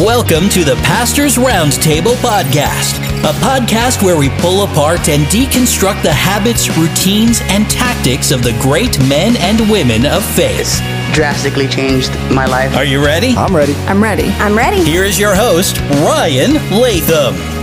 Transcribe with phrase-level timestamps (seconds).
[0.00, 6.10] Welcome to the Pastor's Roundtable Podcast, a podcast where we pull apart and deconstruct the
[6.12, 10.80] habits, routines, and tactics of the great men and women of faith.
[11.12, 12.74] drastically changed my life.
[12.76, 13.34] Are you ready?
[13.36, 13.74] I'm ready.
[13.74, 14.28] I'm ready.
[14.38, 14.82] I'm ready.
[14.82, 17.59] Here is your host, Ryan Latham.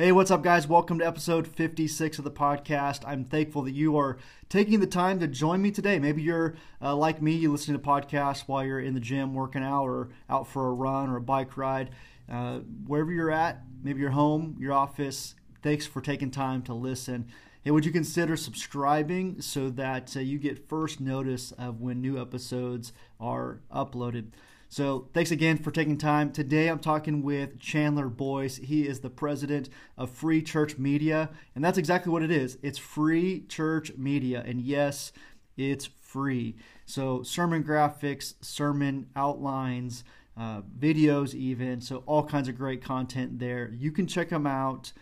[0.00, 0.68] Hey, what's up, guys?
[0.68, 3.02] Welcome to episode 56 of the podcast.
[3.04, 4.16] I'm thankful that you are
[4.48, 5.98] taking the time to join me today.
[5.98, 9.64] Maybe you're uh, like me, you listen to podcasts while you're in the gym working
[9.64, 11.90] out or out for a run or a bike ride.
[12.30, 15.34] Uh, wherever you're at, maybe your home, your office,
[15.64, 17.26] thanks for taking time to listen.
[17.64, 22.22] Hey, would you consider subscribing so that uh, you get first notice of when new
[22.22, 24.28] episodes are uploaded?
[24.70, 26.30] So, thanks again for taking time.
[26.30, 28.56] Today, I'm talking with Chandler Boyce.
[28.56, 32.58] He is the president of Free Church Media, and that's exactly what it is.
[32.62, 35.10] It's Free Church Media, and yes,
[35.56, 36.54] it's free.
[36.84, 40.04] So, sermon graphics, sermon outlines,
[40.36, 41.80] uh, videos, even.
[41.80, 43.70] So, all kinds of great content there.
[43.72, 44.92] You can check them out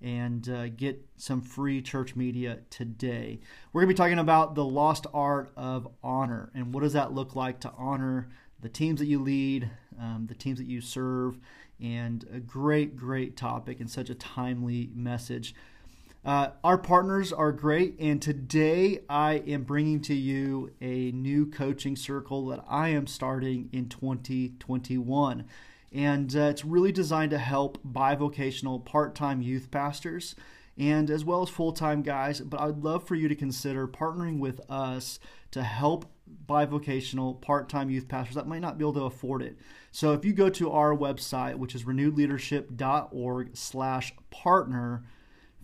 [0.00, 3.40] and uh, get some free church media today.
[3.72, 7.12] We're going to be talking about the lost art of honor and what does that
[7.12, 8.28] look like to honor
[8.66, 11.38] the teams that you lead, um, the teams that you serve,
[11.80, 15.54] and a great, great topic and such a timely message.
[16.24, 21.94] Uh, our partners are great, and today I am bringing to you a new coaching
[21.94, 25.44] circle that I am starting in 2021.
[25.92, 30.34] And uh, it's really designed to help bivocational part time youth pastors
[30.76, 32.40] and as well as full time guys.
[32.40, 35.20] But I'd love for you to consider partnering with us
[35.52, 36.10] to help
[36.48, 39.58] bivocational part time youth pastors that might not be able to afford it.
[39.90, 45.04] So if you go to our website, which is renewedleadership.org slash partner,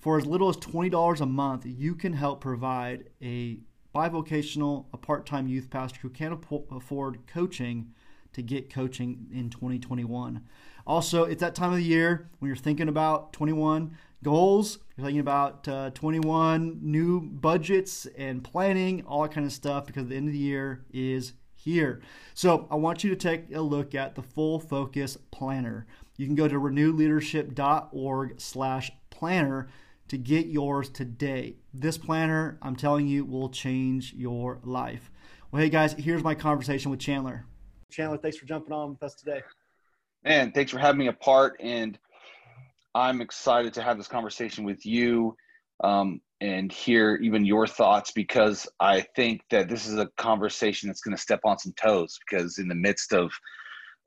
[0.00, 3.58] for as little as $20 a month, you can help provide a
[3.94, 6.38] bivocational, a part time youth pastor who can't
[6.70, 7.92] afford coaching
[8.32, 10.42] to get coaching in 2021.
[10.86, 15.20] Also, it's that time of the year when you're thinking about 21 goals, you're thinking
[15.20, 20.28] about uh, 21 new budgets and planning, all that kind of stuff, because the end
[20.28, 22.02] of the year is here.
[22.34, 25.86] So I want you to take a look at the Full Focus Planner.
[26.16, 29.68] You can go to renewedleadership.org slash planner
[30.08, 31.56] to get yours today.
[31.72, 35.10] This planner, I'm telling you, will change your life.
[35.50, 37.46] Well, hey guys, here's my conversation with Chandler.
[37.90, 39.42] Chandler, thanks for jumping on with us today.
[40.24, 41.56] Man, thanks for having me a part.
[41.60, 41.98] And
[42.94, 45.36] I'm excited to have this conversation with you
[45.82, 51.00] um, and hear even your thoughts because I think that this is a conversation that's
[51.00, 53.30] going to step on some toes because in the midst of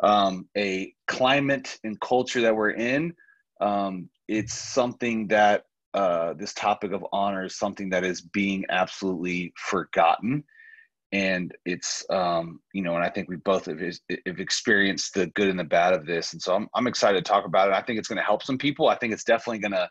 [0.03, 3.13] um, a climate and culture that we're in,
[3.61, 5.63] um, it's something that
[5.93, 10.43] uh, this topic of honor is something that is being absolutely forgotten
[11.15, 15.47] and it's um, you know, and I think we both have, have, experienced the good
[15.47, 17.73] and the bad of this, and so I'm I'm excited to talk about it.
[17.73, 18.89] I think it's going to help some people.
[18.89, 19.89] I think it's definitely going to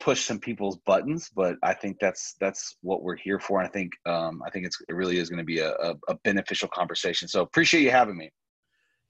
[0.00, 3.60] push some people's buttons, but I think that's that's what we're here for.
[3.60, 5.94] And I think um, I think it's it really is going to be a, a,
[6.08, 7.28] a, beneficial conversation.
[7.28, 8.32] So appreciate you having me.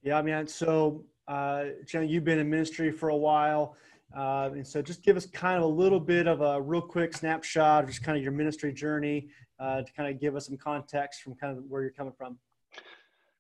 [0.03, 0.47] Yeah, man.
[0.47, 3.77] So, uh, Jenna, you've been in ministry for a while.
[4.17, 7.13] Uh, and so just give us kind of a little bit of a real quick
[7.13, 9.29] snapshot of just kind of your ministry journey
[9.59, 12.39] uh, to kind of give us some context from kind of where you're coming from.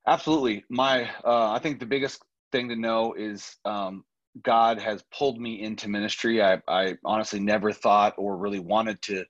[0.06, 0.64] Absolutely.
[0.68, 2.22] My, uh, I think the biggest
[2.52, 4.04] thing to know is um,
[4.42, 6.42] God has pulled me into ministry.
[6.42, 9.24] I, I honestly never thought or really wanted to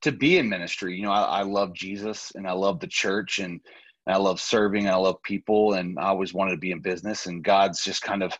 [0.00, 0.96] to be in ministry.
[0.96, 3.60] You know, I, I love Jesus and I love the church and,
[4.06, 6.80] and I love serving and I love people and I always wanted to be in
[6.80, 7.26] business.
[7.26, 8.32] And God's just kind of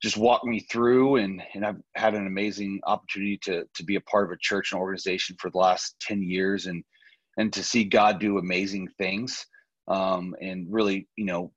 [0.00, 4.00] just walked me through and, and I've had an amazing opportunity to to be a
[4.02, 6.84] part of a church and organization for the last 10 years and
[7.36, 9.46] and to see God do amazing things
[9.88, 11.52] um, and really, you know,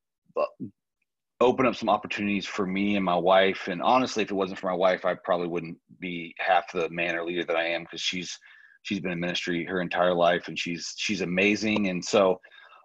[1.41, 3.67] open up some opportunities for me and my wife.
[3.67, 7.15] And honestly, if it wasn't for my wife, I probably wouldn't be half the man
[7.15, 8.37] or leader that I am because she's
[8.83, 11.89] she's been in ministry her entire life and she's she's amazing.
[11.89, 12.39] And so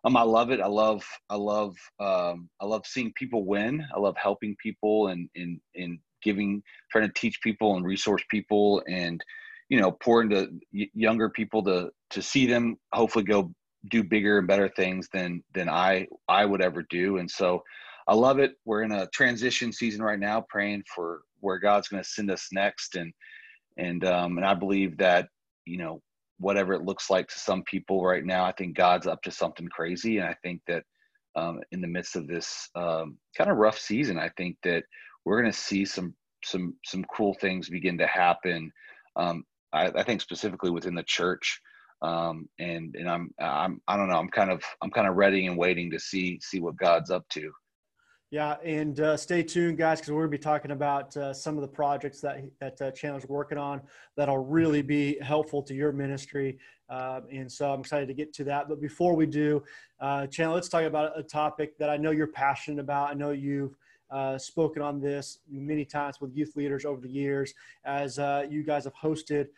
[0.05, 0.61] um, I love it.
[0.61, 3.85] I love I love um, I love seeing people win.
[3.95, 8.83] I love helping people and and and giving, trying to teach people and resource people
[8.89, 9.23] and
[9.71, 13.53] you know pour into younger people to to see them hopefully go
[13.91, 17.19] do bigger and better things than than I I would ever do.
[17.19, 17.63] And so
[18.09, 18.53] I love it.
[18.67, 22.49] We're in a transition season right now praying for where God's going to send us
[22.53, 22.97] next.
[22.97, 23.15] And
[23.79, 25.29] and um and I believe that
[25.67, 26.03] you know
[26.39, 29.69] whatever it looks like to some people right now I think God's up to something
[29.69, 30.19] crazy.
[30.19, 30.85] And I think that
[31.37, 34.85] um, in the midst of this um, kind of rough season I think that
[35.25, 36.15] we're going to see some
[36.45, 38.73] some some cool things begin to happen.
[39.17, 41.61] Um, I, I think specifically within the church,
[42.03, 45.47] um, and and I'm I'm I don't know I'm kind of I'm kind of ready
[45.47, 47.51] and waiting to see see what God's up to.
[48.33, 51.57] Yeah, and uh, stay tuned, guys, because we're going to be talking about uh, some
[51.57, 53.83] of the projects that that uh, Chandler's working on
[54.17, 56.59] that'll really be helpful to your ministry.
[56.89, 58.69] Uh, and so I'm excited to get to that.
[58.69, 59.63] But before we do,
[60.01, 63.11] uh, Chandler, let's talk about a topic that I know you're passionate about.
[63.11, 63.77] I know you've
[64.11, 67.55] uh, spoken on this many times with youth leaders over the years,
[67.85, 69.49] as uh, you guys have hosted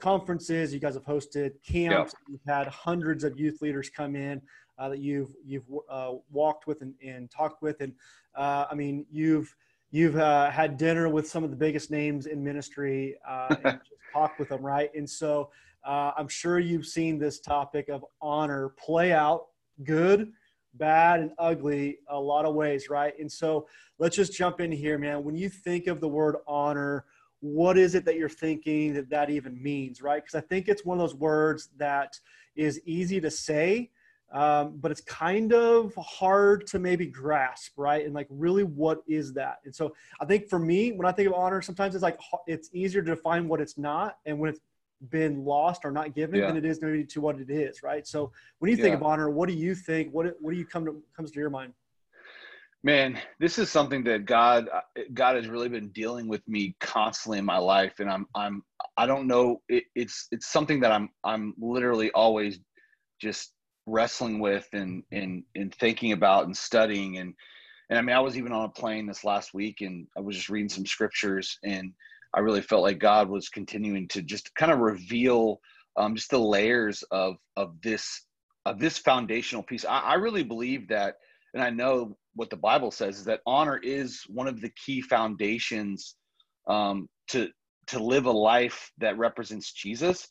[0.00, 4.42] conferences, you guys have hosted camps, you've had hundreds of youth leaders come in
[4.78, 7.92] uh, that you've you've uh, walked with and, and, talked with, and
[8.34, 9.54] uh, I mean you've
[9.90, 14.00] you've uh, had dinner with some of the biggest names in ministry uh, and just
[14.12, 14.90] talked with them, right?
[14.94, 15.50] And so
[15.84, 19.46] uh, I'm sure you've seen this topic of honor play out,
[19.84, 20.32] good,
[20.78, 23.14] bad, and ugly, a lot of ways, right?
[23.18, 23.66] And so
[23.98, 25.24] let's just jump in here, man.
[25.24, 27.04] When you think of the word honor
[27.40, 30.86] what is it that you're thinking that that even means right because i think it's
[30.86, 32.18] one of those words that
[32.56, 33.90] is easy to say
[34.32, 38.04] um, but it's kind of hard to maybe grasp, right?
[38.04, 39.58] And like, really, what is that?
[39.64, 42.68] And so, I think for me, when I think of honor, sometimes it's like it's
[42.72, 44.60] easier to define what it's not, and when it's
[45.10, 46.46] been lost or not given yeah.
[46.46, 48.06] than it is maybe to what it is, right?
[48.06, 48.94] So, when you think yeah.
[48.94, 50.12] of honor, what do you think?
[50.12, 51.72] What what do you come to comes to your mind?
[52.82, 54.68] Man, this is something that God
[55.14, 58.62] God has really been dealing with me constantly in my life, and I'm I'm
[58.96, 62.60] I don't know it, it's it's something that I'm I'm literally always
[63.20, 63.52] just
[63.86, 67.34] wrestling with and and and thinking about and studying and
[67.90, 70.36] and I mean I was even on a plane this last week and I was
[70.36, 71.92] just reading some scriptures and
[72.36, 75.58] I really felt like God was continuing to just kind of reveal
[75.96, 78.26] um, just the layers of of this
[78.66, 79.84] of this foundational piece.
[79.84, 81.16] I, I really believe that,
[81.54, 85.00] and I know what the Bible says is that honor is one of the key
[85.00, 86.16] foundations
[86.68, 87.48] um, to
[87.86, 90.28] to live a life that represents Jesus.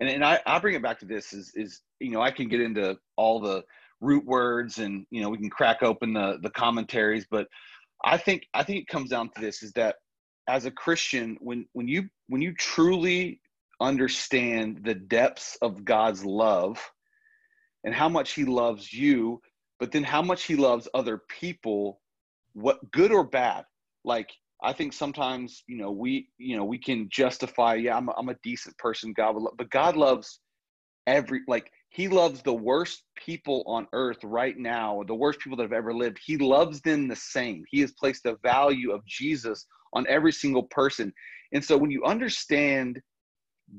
[0.00, 2.48] And, and I, I bring it back to this is, is, you know, I can
[2.48, 3.62] get into all the
[4.00, 7.48] root words and, you know, we can crack open the, the commentaries, but
[8.04, 9.96] I think, I think it comes down to this is that
[10.48, 13.40] as a Christian, when, when you, when you truly
[13.80, 16.80] understand the depths of God's love
[17.84, 19.40] and how much he loves you,
[19.78, 22.00] but then how much he loves other people,
[22.54, 23.64] what good or bad,
[24.04, 24.30] like
[24.62, 28.28] I think sometimes, you know, we, you know, we can justify, yeah, I'm a, I'm
[28.28, 30.40] a decent person, God would love, but God loves
[31.06, 35.62] every, like, he loves the worst people on earth right now, the worst people that
[35.62, 36.18] have ever lived.
[36.22, 37.64] He loves them the same.
[37.70, 41.12] He has placed the value of Jesus on every single person.
[41.52, 43.00] And so when you understand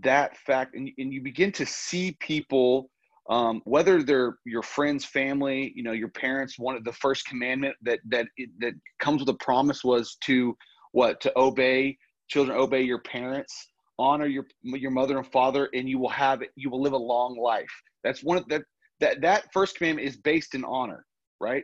[0.02, 2.90] that fact and, and you begin to see people
[3.30, 6.58] um, whether they're your friends, family, you know, your parents.
[6.58, 8.26] One of the first commandment that that
[8.60, 10.58] that comes with a promise was to
[10.94, 11.98] what to obey
[12.28, 13.70] children, obey your parents,
[14.00, 17.38] honor your your mother and father, and you will have you will live a long
[17.38, 17.70] life.
[18.04, 18.64] That's one of that
[19.00, 21.06] that that first commandment is based in honor,
[21.40, 21.64] right?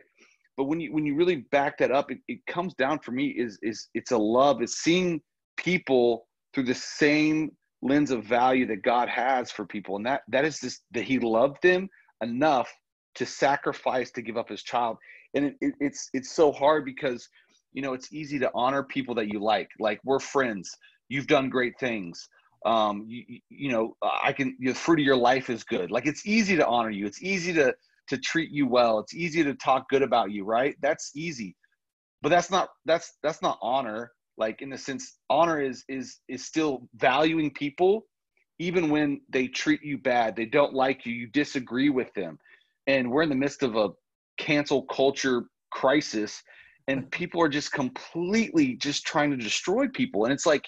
[0.56, 3.28] But when you when you really back that up, it, it comes down for me
[3.28, 4.62] is is it's a love.
[4.62, 5.20] It's seeing
[5.56, 7.50] people through the same
[7.82, 11.18] lens of value that God has for people, and that that is just that He
[11.18, 11.88] loved them
[12.22, 12.72] enough
[13.16, 14.96] to sacrifice to give up His child,
[15.34, 17.28] and it, it, it's it's so hard because
[17.72, 20.70] you know it's easy to honor people that you like, like we're friends.
[21.08, 22.28] You've done great things.
[22.64, 25.90] Um, you, you know, I can the fruit of your life is good.
[25.90, 27.06] Like it's easy to honor you.
[27.06, 27.74] It's easy to
[28.08, 28.98] to treat you well.
[28.98, 30.74] It's easy to talk good about you, right?
[30.82, 31.56] That's easy.
[32.22, 36.44] But that's not that's that's not honor like in the sense honor is is is
[36.44, 38.06] still valuing people
[38.58, 42.38] even when they treat you bad they don't like you you disagree with them
[42.86, 43.90] and we're in the midst of a
[44.38, 46.42] cancel culture crisis
[46.88, 50.64] and people are just completely just trying to destroy people and it's like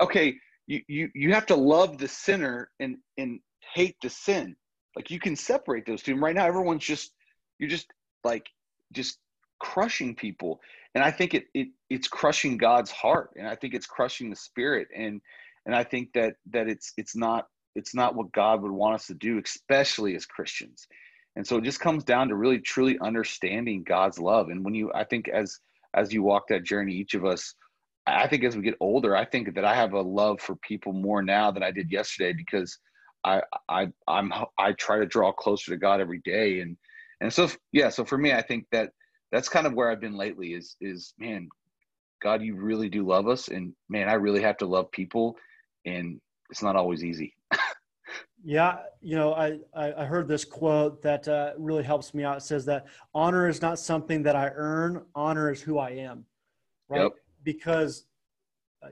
[0.00, 0.34] okay
[0.66, 3.40] you you, you have to love the sinner and and
[3.74, 4.54] hate the sin
[4.96, 6.12] like you can separate those two.
[6.12, 7.12] And right now everyone's just
[7.58, 7.86] you're just
[8.22, 8.46] like
[8.92, 9.18] just
[9.60, 10.60] crushing people.
[10.94, 13.30] And i think it, it it's crushing god's heart.
[13.36, 14.88] And i think it's crushing the spirit.
[14.96, 15.20] And
[15.66, 19.06] and i think that that it's it's not it's not what god would want us
[19.08, 20.86] to do especially as christians.
[21.36, 24.48] And so it just comes down to really truly understanding god's love.
[24.48, 25.58] And when you i think as
[25.94, 27.54] as you walk that journey each of us
[28.06, 30.92] i think as we get older i think that i have a love for people
[30.92, 32.78] more now than i did yesterday because
[33.24, 36.76] i i i'm i try to draw closer to god every day and
[37.20, 38.90] and so yeah so for me i think that
[39.34, 41.48] that's kind of where I've been lately is is man,
[42.22, 45.36] God, you really do love us and man, I really have to love people
[45.84, 47.34] and it's not always easy.
[48.44, 52.36] yeah, you know, I, I heard this quote that uh, really helps me out.
[52.36, 56.24] It says that honor is not something that I earn, honor is who I am.
[56.88, 57.02] Right?
[57.02, 57.12] Yep.
[57.42, 58.04] Because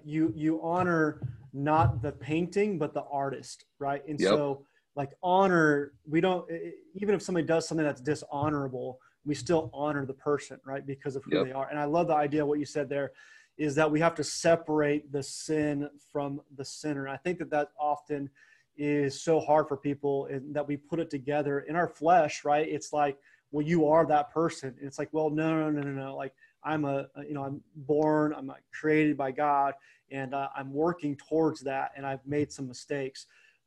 [0.05, 1.21] you you honor
[1.53, 4.03] not the painting but the artist, right?
[4.09, 4.31] And yep.
[4.31, 6.49] so like honor we don't
[6.95, 11.25] even if somebody does something that's dishonorable we still honor the person right because of
[11.25, 11.47] who yep.
[11.47, 13.13] they are and i love the idea what you said there
[13.59, 17.69] is that we have to separate the sin from the sinner i think that that
[17.79, 18.29] often
[18.77, 22.69] is so hard for people and that we put it together in our flesh right
[22.69, 23.19] it's like
[23.51, 26.33] well you are that person and it's like well no no no no no like
[26.65, 29.75] i'm a you know i'm born i'm created by god
[30.13, 33.27] and uh, i'm working towards that and i've made some mistakes.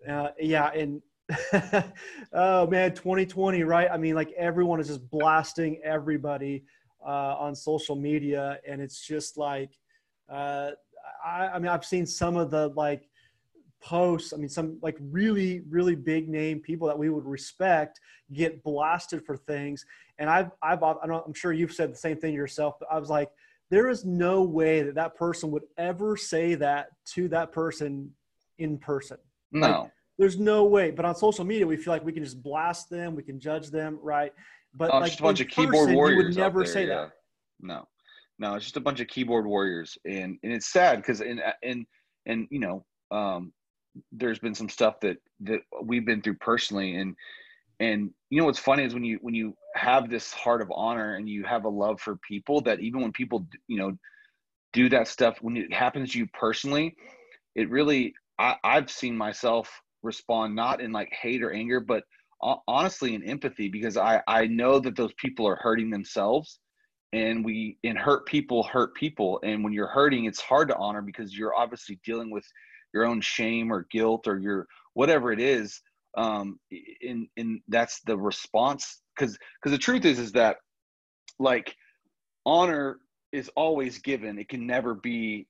[0.10, 1.02] Uh, yeah and
[2.34, 3.90] oh man 2020 right?
[3.92, 6.64] I mean like everyone is just blasting everybody
[7.04, 9.72] uh, on social media and it's just like
[10.30, 10.72] uh,
[11.26, 13.10] I, I mean i've seen some of the like
[13.82, 18.00] posts i mean some like really really big name people that we would respect
[18.34, 19.86] get blasted for things.
[20.20, 23.32] And i've i've i'm sure you've said the same thing yourself but i was like
[23.72, 28.12] there is no way that that person would ever say that to that person
[28.58, 29.18] in person
[29.52, 30.92] no like, there's no way.
[30.92, 33.70] But on social media, we feel like we can just blast them, we can judge
[33.70, 34.34] them, right?
[34.74, 36.20] But oh, like just a bunch of person, keyboard warriors.
[36.20, 36.96] You would never there, say yeah.
[36.96, 37.12] that.
[37.62, 37.88] No,
[38.40, 41.86] no, it's just a bunch of keyboard warriors, and and it's sad because in and
[42.26, 43.54] and you know, um,
[44.12, 47.16] there's been some stuff that that we've been through personally, and
[47.80, 51.16] and you know what's funny is when you when you have this heart of honor
[51.16, 53.98] and you have a love for people that even when people you know
[54.74, 56.96] do that stuff when it happens to you personally,
[57.56, 59.70] it really I, I've seen myself
[60.04, 62.04] respond not in like hate or anger, but
[62.68, 66.60] honestly in empathy because I I know that those people are hurting themselves
[67.14, 69.40] and we and hurt people hurt people.
[69.44, 72.46] And when you're hurting it's hard to honor because you're obviously dealing with
[72.94, 75.82] your own shame or guilt or your whatever it is
[76.18, 76.60] um
[77.02, 79.02] in in that's the response.
[79.16, 80.58] Because because the truth is is that
[81.40, 81.76] like
[82.46, 83.00] honor
[83.32, 84.40] is always given.
[84.40, 85.48] It can never be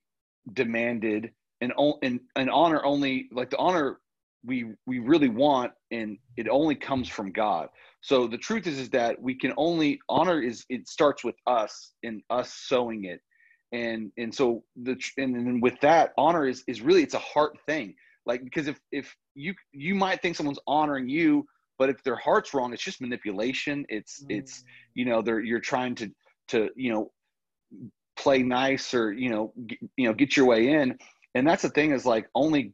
[0.52, 1.30] demanded.
[1.60, 3.98] And and, and honor only like the honor
[4.44, 7.68] we we really want and it only comes from god.
[8.02, 11.92] So the truth is is that we can only honor is it starts with us
[12.02, 13.20] and us sowing it.
[13.72, 17.58] And and so the and then with that honor is is really it's a heart
[17.66, 17.94] thing
[18.26, 21.46] like because if if you you might think someone's honoring you
[21.78, 24.38] but if their heart's wrong it's just manipulation it's mm.
[24.38, 24.64] it's
[24.94, 26.10] you know they're you're trying to
[26.48, 27.10] to you know
[28.16, 30.96] play nice or you know g- you know get your way in
[31.34, 32.72] and that's the thing is like only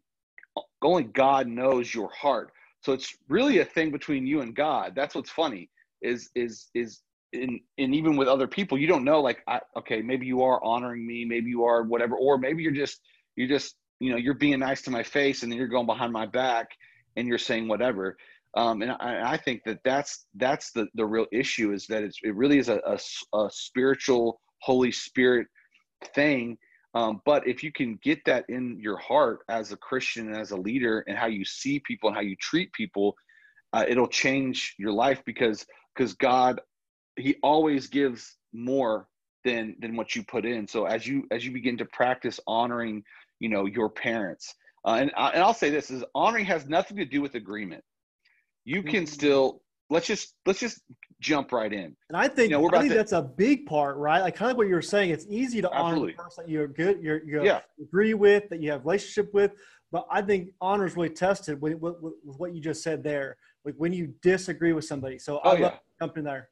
[0.82, 2.52] only God knows your heart.
[2.80, 4.92] So it's really a thing between you and God.
[4.94, 5.70] That's what's funny
[6.02, 7.00] is is is
[7.32, 10.62] in and even with other people, you don't know like I, okay, maybe you are
[10.62, 13.00] honoring me, maybe you are whatever, or maybe you're just
[13.36, 16.12] you're just you know you're being nice to my face and then you're going behind
[16.12, 16.70] my back
[17.16, 18.16] and you're saying whatever.
[18.54, 22.18] Um, and I, I, think that that's that's the the real issue is that it's
[22.22, 22.98] it really is a, a,
[23.38, 25.46] a spiritual Holy Spirit
[26.14, 26.58] thing
[26.94, 30.50] um, but if you can get that in your heart as a Christian and as
[30.50, 33.16] a leader and how you see people and how you treat people,
[33.72, 36.60] uh, it'll change your life because because God,
[37.16, 39.08] He always gives more
[39.44, 40.68] than than what you put in.
[40.68, 43.04] So as you as you begin to practice honoring,
[43.42, 44.54] you know, your parents,
[44.86, 47.82] uh, and uh, and I'll say this is honoring has nothing to do with agreement.
[48.64, 49.06] You can mm-hmm.
[49.06, 50.80] still let's just let's just
[51.20, 51.96] jump right in.
[52.08, 54.20] And I think, you know, I think to, that's a big part, right?
[54.20, 55.10] Like kind of what you were saying.
[55.10, 56.00] It's easy to absolutely.
[56.00, 57.60] honor the person that you're good, you're, you yeah.
[57.80, 59.52] agree with, that you have relationship with.
[59.92, 63.36] But I think honor is really tested with, with, with, what you just said there.
[63.64, 65.18] Like when you disagree with somebody.
[65.18, 65.74] So oh, I yeah.
[66.00, 66.48] jump in there.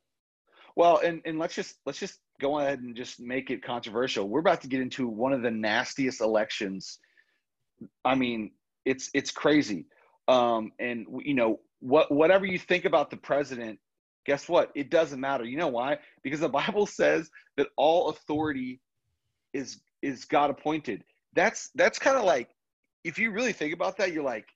[0.76, 4.28] Well, and, and let's just let's just go ahead and just make it controversial.
[4.28, 6.98] We're about to get into one of the nastiest elections.
[8.04, 8.52] I mean,
[8.84, 9.86] it's it's crazy.
[10.28, 13.78] Um, and you know, what whatever you think about the president,
[14.26, 14.70] guess what?
[14.74, 15.44] It doesn't matter.
[15.44, 15.98] You know why?
[16.22, 18.80] Because the Bible says that all authority
[19.52, 21.04] is is God appointed.
[21.34, 22.48] That's that's kind of like
[23.04, 24.46] if you really think about that, you're like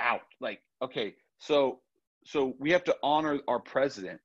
[0.00, 0.22] out.
[0.40, 1.80] Like, okay, so
[2.24, 4.20] so we have to honor our president,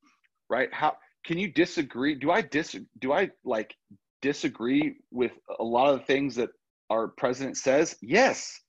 [0.49, 0.73] right?
[0.73, 0.95] How
[1.25, 2.15] can you disagree?
[2.15, 3.75] Do I dis do I like
[4.22, 6.50] disagree with a lot of the things that
[6.89, 7.96] our president says?
[8.01, 8.60] Yes.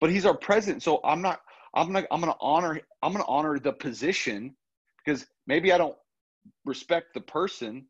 [0.00, 1.40] But he's our president, so I'm not
[1.74, 4.56] I'm gonna I'm gonna honor I'm gonna honor the position
[5.04, 5.96] because maybe I don't
[6.64, 7.86] respect the person,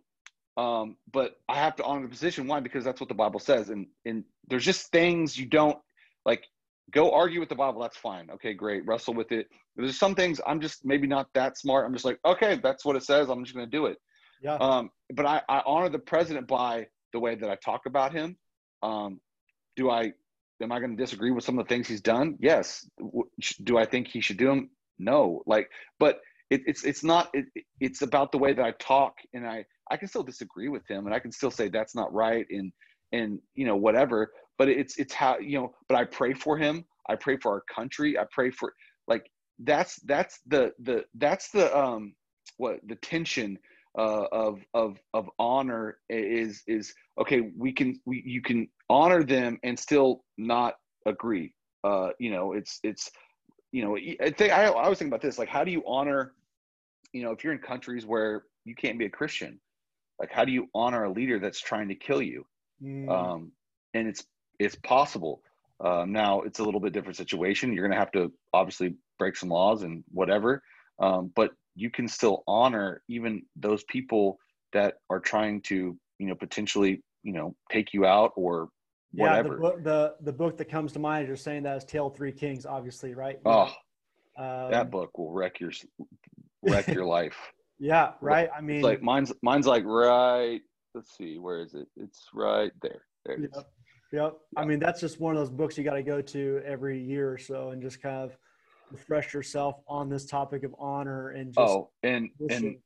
[0.57, 2.47] um, but I have to honor the position.
[2.47, 2.61] Why?
[2.61, 5.79] Because that's what the Bible says, and and there's just things you don't
[6.25, 6.45] like.
[6.93, 7.81] Go argue with the Bible.
[7.83, 8.31] That's fine.
[8.31, 8.87] Okay, great.
[8.87, 9.49] Wrestle with it.
[9.75, 11.85] There's some things I'm just maybe not that smart.
[11.85, 13.29] I'm just like, okay, that's what it says.
[13.29, 13.99] I'm just gonna do it.
[14.43, 14.55] Yeah.
[14.57, 18.37] Um, but I, I honor the president by the way that I talk about him.
[18.83, 19.21] Um,
[19.77, 20.13] do I
[20.63, 22.37] am I going to disagree with some of the things he's done?
[22.41, 22.89] Yes.
[23.63, 24.71] Do I think he should do them?
[24.99, 25.43] No.
[25.47, 27.31] Like, but it, it's it's not.
[27.35, 27.47] It,
[27.81, 31.07] it's about the way that I talk, and I I can still disagree with him,
[31.07, 32.73] and I can still say that's not right, and
[33.13, 34.33] and you know whatever.
[34.59, 35.75] But it's it's how you know.
[35.89, 36.85] But I pray for him.
[37.09, 38.19] I pray for our country.
[38.19, 38.73] I pray for
[39.07, 42.15] like that's that's the the that's the um
[42.59, 43.59] what the tension
[43.99, 49.59] uh, of of of honor is is okay we can we you can honor them
[49.63, 50.75] and still not
[51.07, 53.11] agree uh you know it's it's
[53.73, 56.35] you know i think i, I was thinking about this like how do you honor
[57.13, 59.59] you know if you're in countries where you can't be a christian
[60.21, 62.45] like how do you honor a leader that's trying to kill you
[62.83, 63.09] mm.
[63.09, 63.51] um
[63.95, 64.27] and it's
[64.59, 65.43] it's possible
[65.81, 69.37] um, now it's a little bit different situation you're going to have to obviously break
[69.37, 70.63] some laws and whatever
[70.99, 74.39] um, but you can still honor even those people
[74.73, 78.69] that are trying to you know potentially you know take you out or
[79.13, 79.49] whatever.
[79.49, 82.11] Yeah, the book, the, the book that comes to mind, you're saying that is Tale
[82.11, 83.39] Three Kings, obviously, right?
[83.45, 83.73] Oh,
[84.39, 85.73] um, that book will wreck your
[86.63, 87.37] wreck your life.
[87.79, 88.49] Yeah, right.
[88.57, 90.61] I mean, it's like mine's mine's like right.
[90.95, 91.89] Let's see, where is it?
[91.97, 93.03] It's right there.
[93.27, 93.67] There yep, Yep.
[94.17, 94.37] Yep.
[94.57, 97.31] I mean, that's just one of those books you got to go to every year
[97.31, 98.37] or so, and just kind of
[98.91, 102.77] refresh yourself on this topic of honor and just oh and and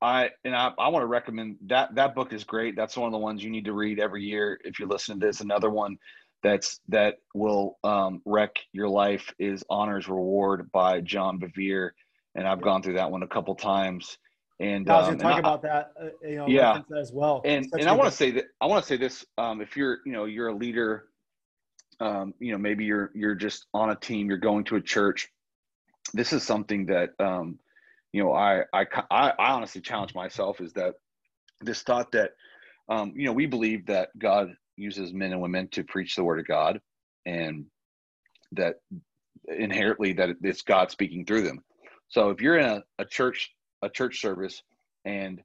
[0.00, 2.76] I and I, I want to recommend that that book is great.
[2.76, 5.26] That's one of the ones you need to read every year if you're listening to
[5.26, 5.40] this.
[5.40, 5.96] Another one
[6.42, 11.90] that's that will um, wreck your life is Honor's Reward by John Bevere,
[12.34, 14.18] and I've gone through that one a couple times.
[14.60, 17.42] And I was going to um, talk about that, uh, you know, yeah, as well.
[17.44, 19.98] And and I want to say that I want to say this: um, if you're
[20.04, 21.08] you know you're a leader
[22.00, 25.28] um, you know maybe you're you're just on a team you're going to a church
[26.14, 27.58] this is something that um,
[28.12, 30.94] you know I, I i honestly challenge myself is that
[31.60, 32.32] this thought that
[32.88, 36.38] um, you know we believe that god uses men and women to preach the word
[36.38, 36.80] of god
[37.26, 37.66] and
[38.52, 38.76] that
[39.48, 41.62] inherently that it's god speaking through them
[42.08, 43.50] so if you're in a, a church
[43.82, 44.62] a church service
[45.04, 45.42] and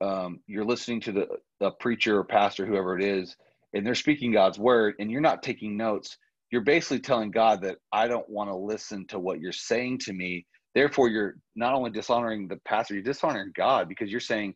[0.00, 1.28] um, you're listening to the
[1.60, 3.36] a preacher or pastor whoever it is
[3.74, 6.18] and they're speaking God's word and you're not taking notes,
[6.50, 10.12] you're basically telling God that I don't want to listen to what you're saying to
[10.12, 10.46] me.
[10.74, 14.54] Therefore, you're not only dishonoring the pastor, you're dishonoring God because you're saying,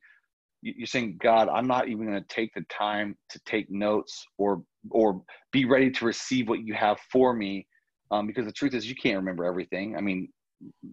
[0.63, 4.63] you're saying, God, I'm not even going to take the time to take notes or
[4.91, 5.23] or
[5.53, 7.67] be ready to receive what you have for me,
[8.11, 9.97] um, because the truth is, you can't remember everything.
[9.97, 10.29] I mean,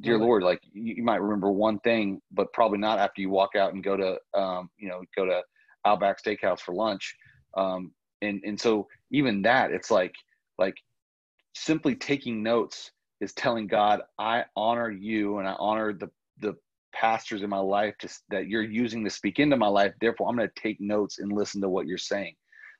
[0.01, 3.55] dear Lord, like you, you, might remember one thing, but probably not after you walk
[3.55, 5.41] out and go to, um, you know, go to
[5.85, 7.15] Outback Steakhouse for lunch.
[7.55, 10.13] Um, and and so even that it's like
[10.57, 10.75] like
[11.55, 16.55] simply taking notes is telling god i honor you and i honor the the
[16.93, 19.93] pastors in my life to, that you're using to speak into my life.
[19.99, 22.35] Therefore i'm going to take notes and listen to what you're saying.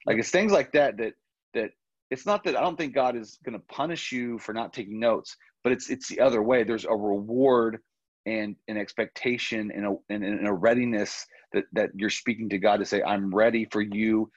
[0.06, 1.13] Like it's things like that that
[1.54, 1.72] that
[2.13, 4.99] it's not that i don't think god is going to punish you for not taking
[4.99, 7.80] notes but it's it's the other way there's a reward
[8.26, 12.78] and an expectation and a, and, and a readiness that that you're speaking to god
[12.78, 14.30] to say i'm ready for you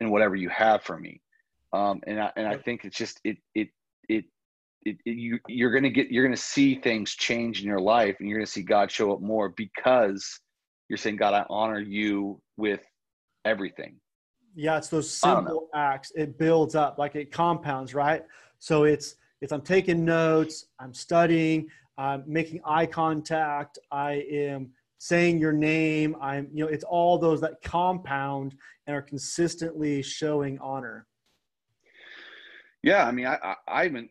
[0.00, 1.20] and whatever you have for me.
[1.72, 3.68] Um, and I, and I think it's just it it
[4.08, 4.24] it,
[4.84, 8.28] it, it you you're gonna get you're gonna see things change in your life, and
[8.28, 10.40] you're gonna see God show up more because
[10.88, 12.80] you're saying, God, I honor you with
[13.44, 13.96] everything.
[14.54, 16.12] Yeah, it's those simple acts.
[16.14, 18.24] It builds up, like it compounds, right?
[18.58, 24.70] So it's it's I'm taking notes, I'm studying, I'm making eye contact, I am
[25.04, 28.54] saying your name i'm you know it's all those that compound
[28.86, 31.06] and are consistently showing honor
[32.82, 34.10] yeah i mean i i, I haven't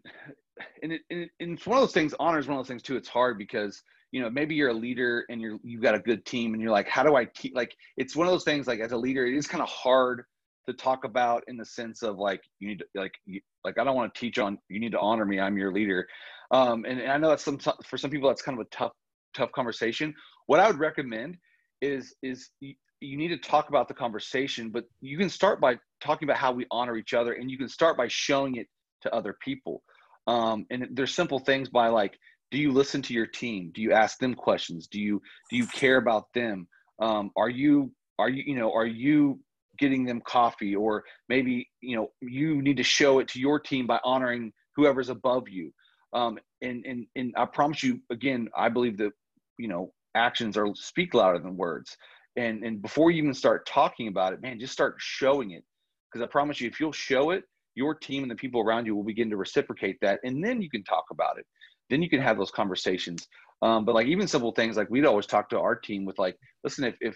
[0.83, 2.95] and, it, and it's one of those things honor is one of those things too
[2.95, 6.23] it's hard because you know maybe you're a leader and you're you've got a good
[6.25, 8.79] team and you're like how do i keep like it's one of those things like
[8.79, 10.25] as a leader it is kind of hard
[10.65, 13.83] to talk about in the sense of like you need to like you, like i
[13.83, 16.07] don't want to teach on you need to honor me i'm your leader
[16.51, 18.91] um and, and i know that's some for some people that's kind of a tough
[19.35, 20.13] tough conversation
[20.47, 21.37] what I would recommend
[21.81, 25.77] is is you, you need to talk about the conversation, but you can start by
[26.01, 28.67] talking about how we honor each other, and you can start by showing it
[29.01, 29.83] to other people.
[30.27, 32.17] Um, and there's simple things by like,
[32.51, 33.71] do you listen to your team?
[33.73, 34.87] Do you ask them questions?
[34.87, 36.67] Do you do you care about them?
[36.99, 39.39] Um, are you are you you know are you
[39.83, 43.85] getting them coffee or maybe you know you need to show it to your team
[43.85, 45.71] by honoring whoever's above you.
[46.13, 49.11] Um, and and and i promise you again i believe that
[49.57, 51.97] you know actions are speak louder than words.
[52.37, 55.63] And and before you even start talking about it man just start showing it.
[56.05, 57.43] Because i promise you if you'll show it
[57.75, 60.69] your team and the people around you will begin to reciprocate that and then you
[60.69, 61.45] can talk about it.
[61.89, 63.27] Then you can have those conversations.
[63.63, 66.37] Um, but like even simple things like we'd always talk to our team with like
[66.63, 67.15] listen if if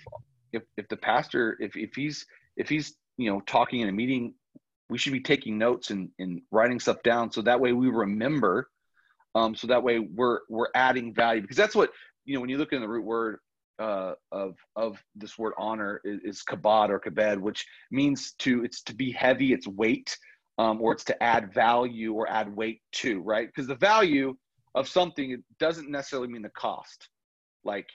[0.53, 2.25] if, if the pastor if, if he's
[2.57, 4.33] if he's you know talking in a meeting
[4.89, 8.69] we should be taking notes and, and writing stuff down so that way we remember
[9.35, 11.91] um, so that way we're we're adding value because that's what
[12.27, 13.39] you know, when you look in the root word
[13.79, 18.93] uh, of of this word honor is, is or kabed, which means to it's to
[18.93, 20.15] be heavy, it's weight,
[20.57, 23.47] um, or it's to add value or add weight to, right?
[23.47, 24.35] Because the value
[24.75, 27.09] of something, it doesn't necessarily mean the cost.
[27.63, 27.87] Like,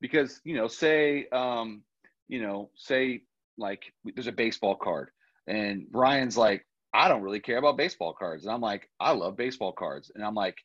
[0.00, 1.82] because, you know, say, um,
[2.28, 3.22] you know, say
[3.58, 5.10] like there's a baseball card
[5.48, 8.44] and Ryan's like, I don't really care about baseball cards.
[8.44, 10.10] And I'm like, I love baseball cards.
[10.14, 10.56] And I'm like,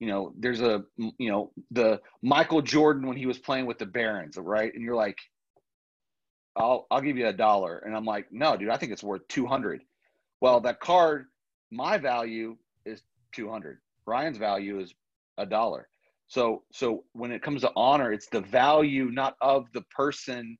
[0.00, 3.86] you know, there's a, you know, the Michael Jordan when he was playing with the
[3.86, 4.72] Barons, right?
[4.74, 5.18] And you're like,
[6.56, 7.78] I'll, I'll give you a dollar.
[7.78, 9.82] And I'm like, no, dude, I think it's worth 200.
[10.40, 11.26] Well, that card,
[11.70, 13.02] my value is
[13.34, 13.78] 200.
[14.06, 14.92] Ryan's value is
[15.38, 15.88] a dollar.
[16.26, 20.58] So, so when it comes to honor, it's the value not of the person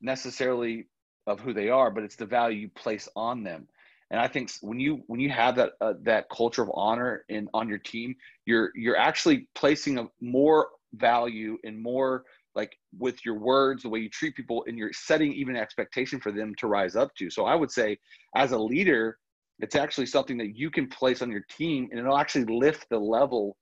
[0.00, 0.86] necessarily
[1.26, 3.68] of who they are, but it's the value you place on them.
[4.10, 7.48] And I think when you when you have that uh, that culture of honor in
[7.52, 13.38] on your team, you're you're actually placing a more value and more like with your
[13.38, 16.96] words, the way you treat people, and you're setting even expectation for them to rise
[16.96, 17.30] up to.
[17.30, 17.98] So I would say,
[18.34, 19.18] as a leader,
[19.58, 22.98] it's actually something that you can place on your team, and it'll actually lift the
[22.98, 23.56] level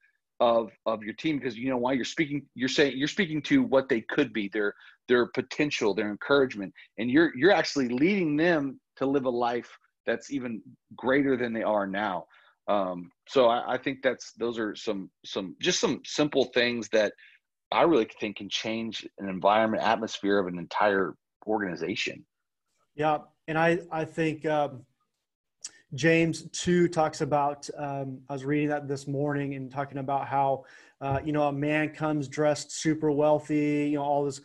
[0.44, 1.92] of of your team because you know why?
[1.92, 4.74] You're speaking you're saying you're speaking to what they could be their
[5.08, 9.70] their potential their encouragement and you're you're actually leading them to live a life
[10.06, 10.60] that's even
[10.96, 12.26] greater than they are now.
[12.68, 17.12] Um, so I, I think that's those are some some just some simple things that
[17.72, 21.14] i really think can change an environment atmosphere of an entire
[21.46, 22.24] organization.
[22.94, 24.84] Yeah and i i think um
[25.94, 30.64] James 2 talks about, um, I was reading that this morning and talking about how,
[31.00, 34.40] uh, you know, a man comes dressed super wealthy, you know, all this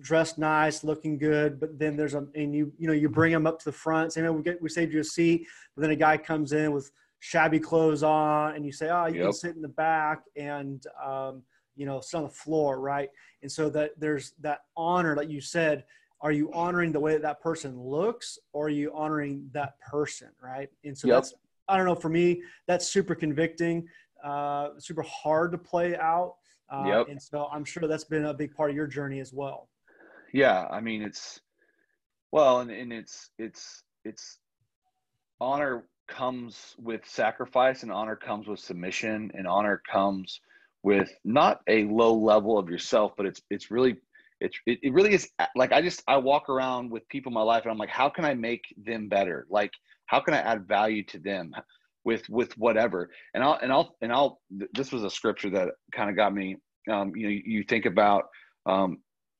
[0.00, 3.46] dressed nice, looking good, but then there's a, and you, you know, you bring him
[3.46, 5.46] up to the front, say, man, we get, we saved you a seat.
[5.74, 9.16] But then a guy comes in with shabby clothes on and you say, oh, you
[9.16, 9.24] yep.
[9.24, 11.42] can sit in the back and, um,
[11.76, 12.80] you know, sit on the floor.
[12.80, 13.08] Right.
[13.42, 15.84] And so that there's that honor that you said,
[16.24, 20.28] are you honoring the way that that person looks or are you honoring that person
[20.42, 21.18] right and so yep.
[21.18, 21.34] that's
[21.68, 23.86] i don't know for me that's super convicting
[24.24, 26.36] uh, super hard to play out
[26.70, 27.08] uh, yep.
[27.10, 29.68] and so i'm sure that's been a big part of your journey as well
[30.32, 31.40] yeah i mean it's
[32.32, 34.38] well and, and it's it's it's
[35.40, 40.40] honor comes with sacrifice and honor comes with submission and honor comes
[40.82, 43.96] with not a low level of yourself but it's it's really
[44.44, 47.42] it, it, it really is like i just i walk around with people in my
[47.42, 49.46] life and i'm like how can i make them better?
[49.50, 49.72] Like
[50.06, 51.52] how can i add value to them
[52.04, 53.10] with with whatever?
[53.34, 54.40] And i'll and i'll and i'll
[54.72, 56.56] this was a scripture that kind of got me
[56.90, 58.24] um, you know you think about
[58.66, 58.98] um,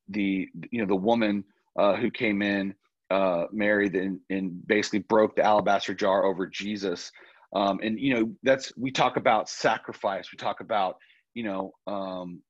[0.09, 1.43] the you know the woman
[1.79, 2.73] uh, who came in
[3.11, 7.11] uh, married and, and basically broke the alabaster jar over jesus.
[7.55, 10.31] Um, and you know that's we talk about sacrifice.
[10.31, 10.97] We talk about
[11.33, 12.41] you know um,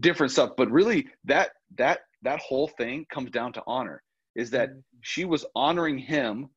[0.00, 4.02] different stuff but really that that that whole thing comes down to honor
[4.34, 4.78] is that mm-hmm.
[5.02, 6.48] she was honoring him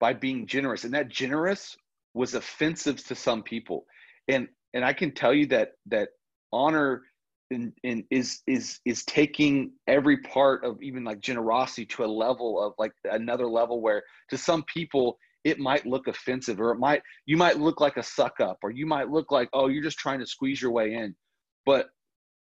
[0.00, 1.76] by being generous and that generous
[2.14, 3.84] was offensive to some people
[4.28, 6.08] and and i can tell you that that
[6.52, 7.02] honor
[7.50, 12.60] in, in is is is taking every part of even like generosity to a level
[12.60, 17.02] of like another level where to some people it might look offensive or it might
[17.26, 19.98] you might look like a suck up or you might look like oh you're just
[19.98, 21.14] trying to squeeze your way in
[21.64, 21.90] but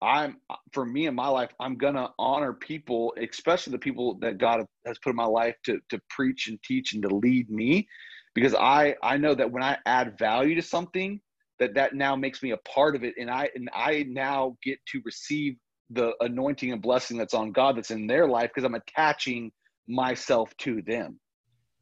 [0.02, 0.38] I'm
[0.72, 4.98] for me in my life, I'm gonna honor people, especially the people that God has
[4.98, 7.86] put in my life to to preach and teach and to lead me,
[8.34, 11.20] because I I know that when I add value to something,
[11.58, 14.78] that that now makes me a part of it, and I and I now get
[14.92, 15.56] to receive
[15.90, 19.52] the anointing and blessing that's on God that's in their life because I'm attaching
[19.86, 21.18] myself to them.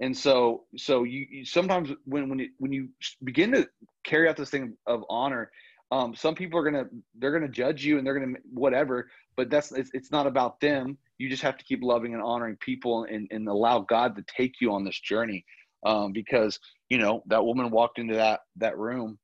[0.01, 2.89] And so so you, you sometimes when when it, when you
[3.23, 3.69] begin to
[4.05, 5.51] carry out this thing of honor
[5.91, 6.87] um, some people are gonna
[7.19, 10.99] they're gonna judge you and they're gonna whatever, but that's it's, it's not about them.
[11.19, 14.61] You just have to keep loving and honoring people and, and allow God to take
[14.61, 15.45] you on this journey.
[15.87, 19.19] Um, because you know that woman walked into that that room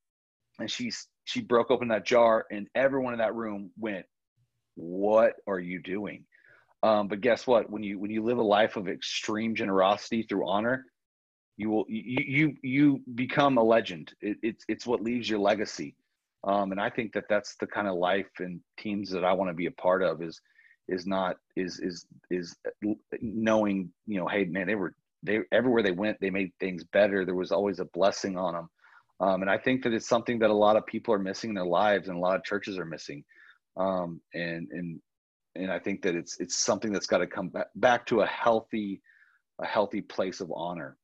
[0.58, 4.06] and she's she broke open that jar and everyone in that room went,
[4.76, 6.24] "What are you doing?"
[6.82, 7.70] Um, but guess what?
[7.70, 10.86] When you when you live a life of extreme generosity through honor,
[11.56, 14.12] you will you you you become a legend.
[14.20, 15.96] It, it's it's what leaves your legacy.
[16.46, 19.50] Um, and I think that that's the kind of life and teams that I want
[19.50, 20.40] to be a part of is
[20.88, 22.54] is not is is is
[23.22, 27.24] knowing you know hey man they were they everywhere they went they made things better.
[27.24, 28.68] There was always a blessing on them
[29.20, 31.54] um, and I think that it's something that a lot of people are missing in
[31.54, 33.24] their lives and a lot of churches are missing.
[33.76, 35.00] Um, and and
[35.54, 38.26] and I think that it's it's something that's got to come back, back to a
[38.26, 39.00] healthy
[39.60, 40.96] a healthy place of honor.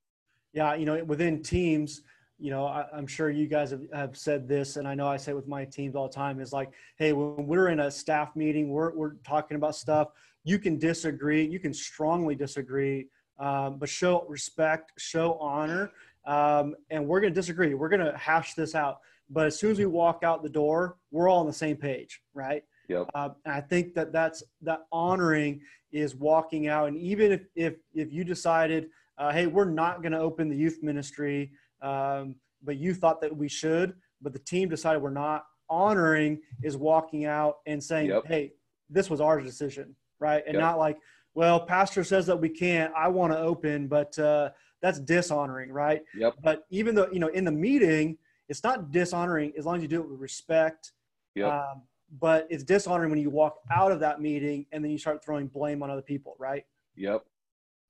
[0.52, 2.02] Yeah you know within teams
[2.40, 5.16] you know, I, am sure you guys have, have, said this, and I know I
[5.16, 8.34] say with my teams all the time is like, hey, when we're in a staff
[8.34, 10.08] meeting, we're, we're talking about stuff,
[10.44, 15.92] you can disagree, you can strongly disagree, um, but show respect, show honor,
[16.26, 17.74] um, and we're going to disagree.
[17.74, 18.98] We're going to hash this out.
[19.28, 22.20] But as soon as we walk out the door, we're all on the same page,
[22.34, 22.64] right?
[22.88, 23.10] Yep.
[23.14, 25.60] Uh, and I think that that's that honoring
[25.92, 30.12] is walking out, and even if if if you decided, uh, hey, we're not going
[30.12, 34.68] to open the youth ministry, um, but you thought that we should, but the team
[34.68, 35.46] decided we're not.
[35.68, 38.26] Honoring is walking out and saying, Yep.
[38.26, 38.52] hey,
[38.88, 40.42] this was our decision, right?
[40.46, 40.60] And Yep.
[40.60, 40.98] not like,
[41.34, 42.92] well, pastor says that we can't.
[42.96, 44.50] I want to open, but uh,
[44.82, 46.02] that's dishonoring, right?
[46.14, 46.34] Yep.
[46.42, 49.88] But even though you know in the meeting, it's not dishonoring as long as you
[49.88, 50.92] do it with respect.
[51.36, 51.52] Yep.
[51.52, 51.82] Um,
[52.18, 55.46] but it's dishonoring when you walk out of that meeting and then you start throwing
[55.46, 56.64] blame on other people, right?
[56.96, 57.24] Yep.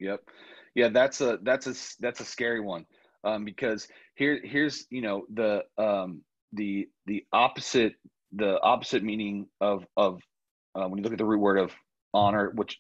[0.01, 0.21] Yep.
[0.75, 2.85] Yeah, that's a that's a that's a scary one.
[3.25, 7.95] Um, because here here's you know the um the the opposite
[8.33, 10.21] the opposite meaning of of
[10.75, 11.73] uh, when you look at the root word of
[12.15, 12.79] honor, which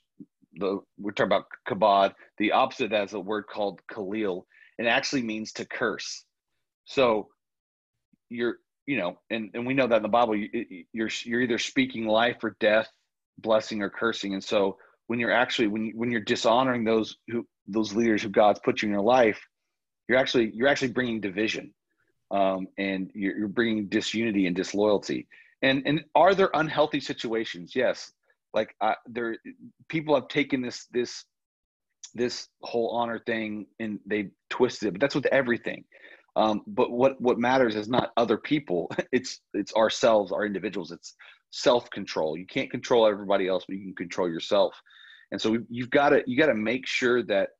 [0.54, 4.46] the we're talking about kabod, the opposite is a word called khalil,
[4.78, 6.24] and actually means to curse.
[6.84, 7.28] So
[8.28, 10.48] you're you know, and and we know that in the Bible, you,
[10.92, 12.88] you're you're either speaking life or death,
[13.38, 17.46] blessing or cursing, and so when you're actually when you, when you're dishonoring those who
[17.66, 19.40] those leaders who God's put you in your life,
[20.10, 21.72] you're actually you're actually bringing division,
[22.32, 25.28] um, and you're, you're bringing disunity and disloyalty.
[25.62, 27.76] And and are there unhealthy situations?
[27.76, 28.10] Yes,
[28.52, 28.74] like
[29.06, 29.36] there
[29.88, 31.24] people have taken this this
[32.12, 35.84] this whole honor thing and they twisted it, but that's with everything.
[36.34, 40.90] Um, but what what matters is not other people; it's it's ourselves, our individuals.
[40.90, 41.14] It's
[41.52, 42.36] self control.
[42.36, 44.74] You can't control everybody else, but you can control yourself.
[45.30, 47.50] And so you've got to you got to make sure that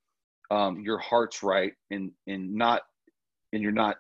[0.51, 2.83] um, your heart's right and and not
[3.53, 3.97] and you're not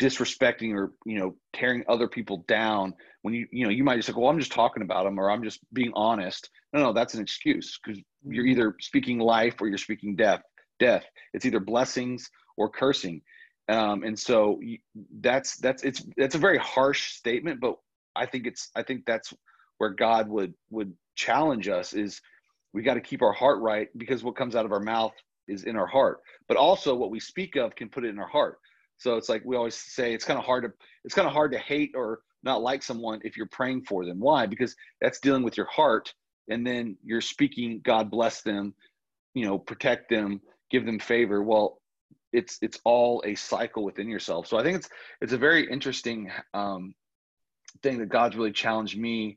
[0.00, 4.06] disrespecting or you know tearing other people down when you you know you might just
[4.06, 6.50] say well i'm just talking about them or i'm just being honest.
[6.72, 10.42] No no that's an excuse because you're either speaking life or you're speaking death
[10.78, 11.04] death.
[11.34, 13.22] It's either blessings or cursing.
[13.68, 14.60] Um, and so
[15.20, 17.76] that's that's it's that's a very harsh statement but
[18.16, 19.34] i think it's i think that's
[19.76, 22.22] where god would would challenge us is
[22.72, 25.12] we got to keep our heart right because what comes out of our mouth
[25.48, 28.26] is in our heart but also what we speak of can put it in our
[28.26, 28.58] heart.
[28.96, 30.72] So it's like we always say it's kind of hard to
[31.04, 34.18] it's kind of hard to hate or not like someone if you're praying for them.
[34.18, 34.46] Why?
[34.46, 36.12] Because that's dealing with your heart
[36.48, 38.74] and then you're speaking god bless them
[39.34, 41.42] you know protect them give them favor.
[41.42, 41.80] Well
[42.32, 44.46] it's it's all a cycle within yourself.
[44.46, 44.88] So i think it's
[45.20, 46.94] it's a very interesting um
[47.82, 49.36] thing that god's really challenged me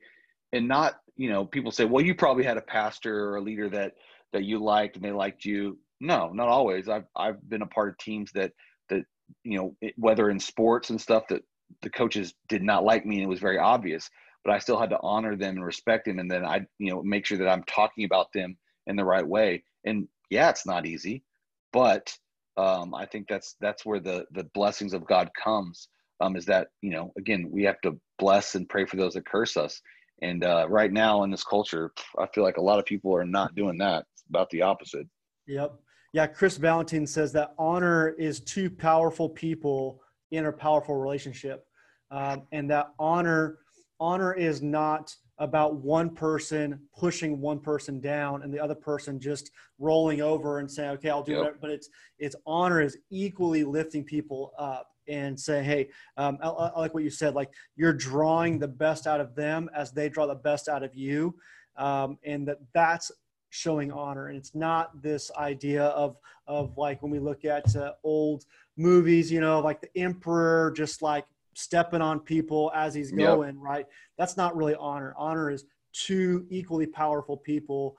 [0.53, 3.69] and not you know people say well you probably had a pastor or a leader
[3.69, 3.93] that
[4.33, 6.89] that you liked and they liked you no not always.
[6.89, 8.51] I've i've been a part of teams that
[8.89, 9.05] that
[9.43, 11.43] you know it, whether in sports and stuff that
[11.81, 14.09] the coaches did not like me and it was very obvious
[14.43, 17.01] but i still had to honor them and respect them and then i you know
[17.01, 19.63] make sure that i'm talking about them in the right way.
[19.85, 21.23] And yeah it's not easy
[21.71, 22.13] but
[22.57, 25.87] um, i think that's that's where the the blessings of god comes
[26.19, 29.25] um, is that you know again we have to bless and pray for those that
[29.25, 29.81] curse us.
[30.21, 33.25] And uh, right now in this culture i feel like a lot of people are
[33.25, 34.05] not doing that.
[34.13, 35.07] It's about the opposite.
[35.47, 35.79] Yep.
[36.13, 41.65] Yeah, Chris Valentine says that honor is two powerful people in a powerful relationship,
[42.09, 43.59] um, and that honor
[43.99, 49.51] honor is not about one person pushing one person down and the other person just
[49.79, 51.45] rolling over and saying, "Okay, I'll do Yep.
[51.45, 56.49] it." But it's it's honor is equally lifting people up and say, "Hey, um, I,
[56.49, 57.35] I like what you said.
[57.35, 60.93] Like you're drawing the best out of them as they draw the best out of
[60.93, 61.35] you."
[61.77, 63.11] Um, and that that's
[63.51, 64.27] showing honor.
[64.27, 68.45] And it's not this idea of of like when we look at uh, old
[68.77, 73.27] movies you know like the emperor just like stepping on people as he's Yep.
[73.35, 73.85] going right?
[74.17, 75.13] That's not really honor.
[75.17, 77.97] Honor is two equally powerful people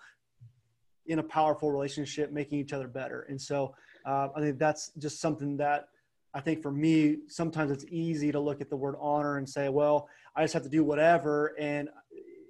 [1.06, 3.26] in a powerful relationship making each other better.
[3.28, 5.86] And so uh, i think that's just something that
[6.34, 9.68] i think for me sometimes it's easy to look at the word honor and say
[9.68, 11.54] well i just have to do whatever.
[11.58, 11.88] And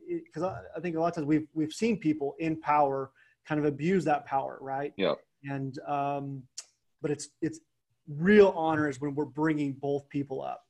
[0.08, 3.10] because I, I think a lot of times we've we've seen people in power
[3.46, 4.92] kind of abuse that power, right?
[4.96, 5.14] Yeah.
[5.44, 6.42] And um,
[7.00, 7.60] but it's it's
[8.08, 10.64] real honor is when we're bringing both people up.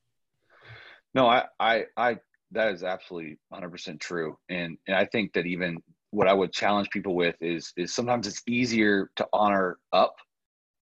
[1.14, 2.16] No, I, I, I,
[2.52, 4.38] that is absolutely 100% true.
[4.48, 8.26] And, and I think that even what I would challenge people with is, is sometimes
[8.26, 10.14] it's easier to honor up.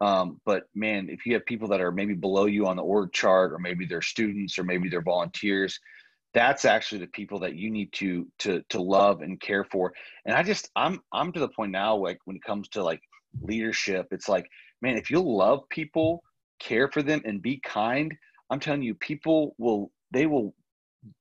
[0.00, 3.12] Um, but man, if you have people that are maybe below you on the org
[3.12, 5.78] chart, or maybe they're students, or maybe they're volunteers,
[6.32, 9.92] that's actually the people that you need to to to love and care for.
[10.24, 13.00] And I just, I'm, I'm to the point now, like when it comes to like
[13.42, 14.46] leadership, it's like,
[14.80, 16.22] man, if you love people,
[16.60, 18.14] care for them, and be kind,
[18.50, 20.54] I'm telling you, people will they will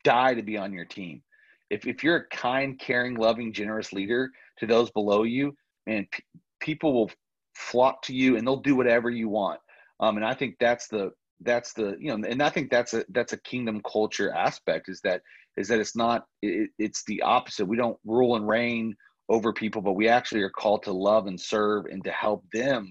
[0.03, 1.21] die to be on your team.
[1.69, 5.55] If if you're a kind, caring, loving, generous leader to those below you,
[5.87, 6.23] man, p-
[6.59, 7.11] people will
[7.55, 9.59] flock to you and they'll do whatever you want.
[9.99, 13.05] Um, and I think that's the that's the you know, and I think that's a
[13.09, 15.21] that's a kingdom culture aspect is that
[15.57, 17.65] is that it's not it, it's the opposite.
[17.65, 18.95] We don't rule and reign
[19.29, 22.89] over people, but we actually are called to love and serve and to help them,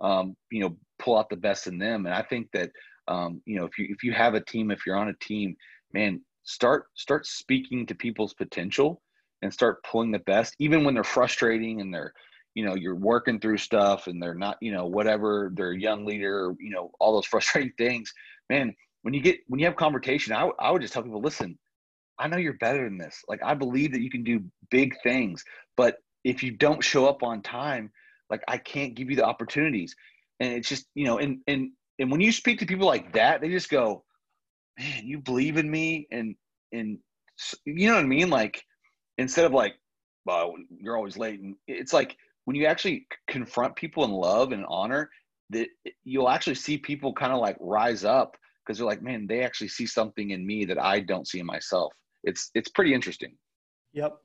[0.00, 2.06] um, you know, pull out the best in them.
[2.06, 2.70] And I think that
[3.08, 5.56] um, you know if you if you have a team, if you're on a team,
[5.92, 9.02] man, start start speaking to people's potential
[9.42, 12.12] and start pulling the best, even when they're frustrating and they're
[12.54, 16.04] you know you're working through stuff and they're not you know whatever they're a young
[16.04, 18.12] leader you know all those frustrating things.
[18.48, 21.58] Man when you get when you have confrontation I, I would just tell people listen
[22.18, 23.22] i know you're better than this.
[23.28, 25.44] Like i believe that you can do big things
[25.76, 27.90] but if you don't show up on time
[28.28, 29.94] like i can't give you the opportunities.
[30.40, 33.40] And it's just you know and and and when you speak to people like that
[33.40, 34.04] they just go
[34.78, 36.34] man you believe in me and
[36.72, 36.98] and
[37.64, 38.30] you know what i mean?
[38.30, 38.62] Like
[39.18, 39.74] instead of like
[40.26, 41.40] well you're always late.
[41.40, 42.16] And it's like
[42.50, 45.08] when you actually confront people in love and honor,
[45.50, 45.68] that
[46.02, 48.36] you'll actually see people kind of like rise up
[48.66, 51.46] because they're like, man, they actually see something in me that I don't see in
[51.46, 51.92] myself.
[52.24, 53.36] It's it's pretty interesting.
[53.92, 54.16] Yep.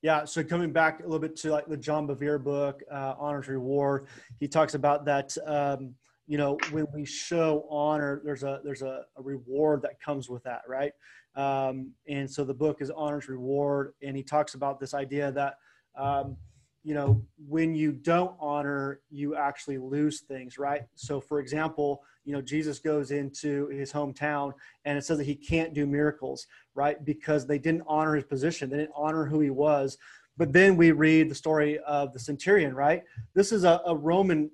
[0.00, 0.24] Yeah.
[0.24, 4.06] So coming back a little bit to like the John Bevere book, uh, Honor's Reward,
[4.40, 5.36] he talks about that.
[5.44, 5.92] Um,
[6.26, 10.42] you know, when we show honor, there's a there's a, a reward that comes with
[10.44, 10.92] that, right?
[11.36, 15.56] Um, and so the book is Honor's Reward, and he talks about this idea that
[15.98, 16.38] um,
[16.84, 20.82] you know, when you don't honor, you actually lose things, right?
[20.94, 24.52] So, for example, you know, Jesus goes into his hometown
[24.84, 27.04] and it says that he can't do miracles, right?
[27.04, 29.98] Because they didn't honor his position, they didn't honor who he was.
[30.36, 33.02] But then we read the story of the centurion, right?
[33.34, 34.50] This is a, a Roman,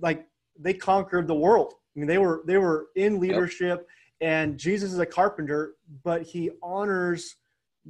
[0.00, 0.26] like
[0.58, 1.74] they conquered the world.
[1.96, 3.88] I mean, they were they were in leadership,
[4.20, 4.28] yep.
[4.28, 7.36] and Jesus is a carpenter, but he honors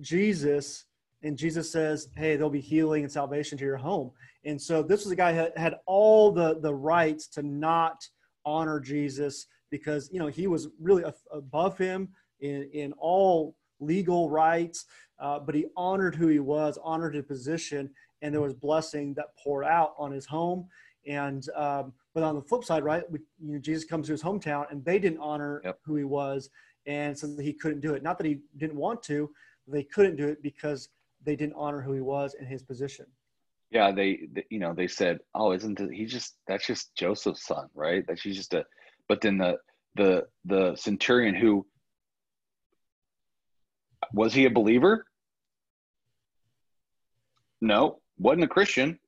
[0.01, 0.85] Jesus
[1.23, 4.11] and Jesus says, "Hey, there'll be healing and salvation to your home."
[4.45, 8.07] And so this was a guy that had all the the rights to not
[8.45, 12.09] honor Jesus because you know he was really above him
[12.41, 14.85] in in all legal rights,
[15.21, 17.91] uh, but he honored who he was, honored his position,
[18.23, 20.67] and there was blessing that poured out on his home.
[21.07, 24.23] And um, but on the flip side, right, we, you know, Jesus comes to his
[24.23, 25.79] hometown, and they didn't honor yep.
[25.85, 26.51] who he was,
[26.87, 28.03] and so he couldn't do it.
[28.03, 29.31] Not that he didn't want to,
[29.67, 30.89] they couldn't do it because
[31.25, 33.07] they didn't honor who he was and his position.
[33.71, 37.69] Yeah, they, they you know they said, "Oh, isn't he just that's just Joseph's son,
[37.75, 38.07] right?
[38.07, 38.65] That she's just a."
[39.09, 39.59] But then the
[39.97, 41.67] the the centurion who
[44.13, 45.05] was he a believer?
[47.61, 48.99] No, wasn't a Christian,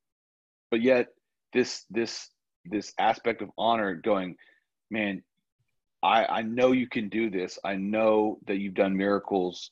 [0.70, 1.08] but yet
[1.52, 2.28] this this
[2.66, 4.36] this aspect of honor going,
[4.90, 5.22] man,
[6.02, 7.58] I I know you can do this.
[7.64, 9.70] I know that you've done miracles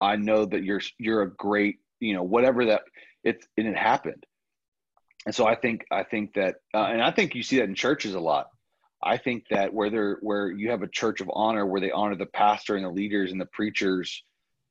[0.00, 2.82] I know that you're you're a great, you know, whatever that
[3.24, 4.24] it's and it happened.
[5.26, 7.74] And so I think I think that uh, and I think you see that in
[7.74, 8.46] churches a lot.
[9.02, 12.16] I think that where there where you have a church of honor where they honor
[12.16, 14.22] the pastor and the leaders and the preachers,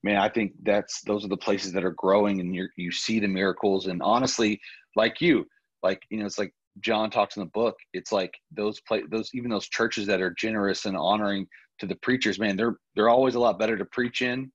[0.04, 3.20] man, I think that's those are the places that are growing and you you see
[3.20, 4.60] the miracles and honestly,
[4.96, 5.48] like you,
[5.84, 7.76] like you know, it's like John talks in the book.
[7.94, 11.48] It's like those play those even those churches that are generous and honoring
[11.80, 14.52] to the preachers, man, they're they're always a lot better to preach in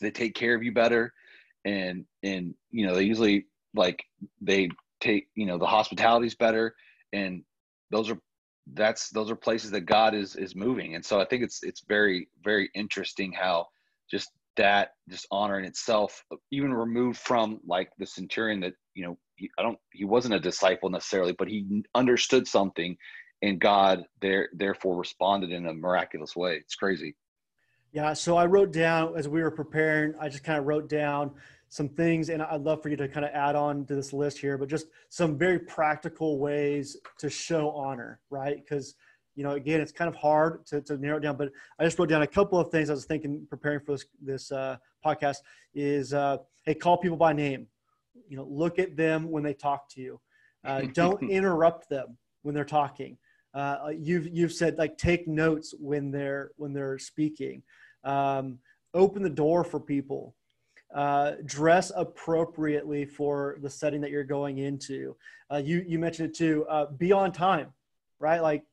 [0.00, 1.12] they take care of you better.
[1.64, 4.04] And and you know they usually like
[4.40, 4.68] they
[5.00, 6.74] take you know the hospitality's better.
[7.12, 7.42] And
[7.90, 8.18] those are
[8.74, 10.94] that's those are places that god is is moving.
[10.94, 13.66] And so i think it's it's very very interesting how
[14.10, 19.18] just that just honor in itself even removed from like the centurion that you know
[19.36, 22.96] he, i don't he wasn't a disciple necessarily but he understood something
[23.42, 26.56] and god there therefore responded in a miraculous way.
[26.56, 27.16] It's crazy
[27.94, 31.30] yeah, so I wrote down as we were preparing, I just kind of wrote down
[31.68, 34.36] some things, and I'd love for you to kind of add on to this list
[34.36, 38.56] here, but just some very practical ways to show honor, right?
[38.56, 38.96] Because,
[39.36, 41.96] you know, again, it's kind of hard to, to narrow it down, but I just
[41.96, 44.76] wrote down a couple of things I was thinking preparing for this, this uh,
[45.06, 45.36] podcast
[45.72, 47.68] is, uh, hey, call people by name.
[48.28, 50.20] You know, look at them when they talk to you.
[50.64, 53.18] Uh, don't interrupt them when they're talking.
[53.54, 57.62] Uh, you've you've said like take notes when they're when they're speaking
[58.04, 58.58] um,
[58.92, 60.34] open the door for people
[60.94, 65.16] uh, dress appropriately for the setting that you're going into.
[65.50, 67.72] Uh, you you mentioned it too uh, be on time
[68.24, 68.40] right?
[68.40, 68.64] Like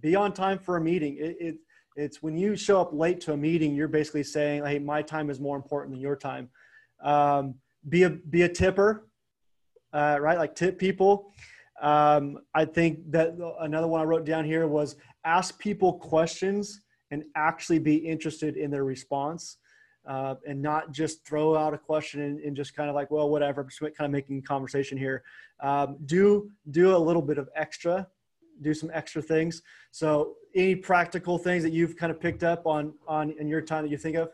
[0.00, 1.16] be on time for a meeting.
[1.18, 1.56] It, it,
[1.96, 5.30] it's when you show up late to a meeting you're basically saying hey my time
[5.30, 6.48] is more important than your time.
[7.02, 7.54] Um,
[7.88, 9.08] be a be a tipper
[9.92, 10.38] uh, right?
[10.38, 11.32] Like tip people.
[11.82, 14.96] Um, i think that another one i wrote down here was
[15.26, 16.80] ask people questions
[17.10, 19.58] and actually be interested in their response
[20.06, 23.28] uh, and not just throw out a question and, and, just kind of like, well,
[23.28, 25.24] whatever, just kind of making conversation here.
[25.60, 28.06] Um, do do a little bit of extra
[28.62, 29.62] do some extra things.
[29.90, 33.84] So, any practical things that you've kind of picked up on on in your time
[33.84, 34.30] that you think of?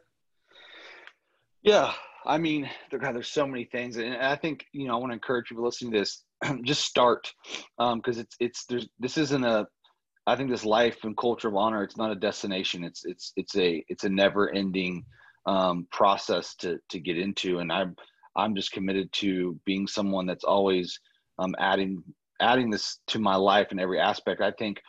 [1.63, 1.93] Yeah,
[2.25, 5.11] I mean, there, God, there's so many things, and I think you know I want
[5.11, 6.25] to encourage people listening to this,
[6.65, 7.33] just start,
[7.79, 9.67] because um, it's it's there's this isn't a,
[10.27, 12.85] I think this life and culture of honor, it's not a destination.
[12.85, 15.05] It's it's it's a it's a never ending
[15.47, 17.97] um, process to to get into, and I'm
[18.37, 20.99] I'm just committed to being someone that's always
[21.39, 22.03] um, adding
[22.41, 24.41] adding this to my life in every aspect.
[24.41, 24.81] I think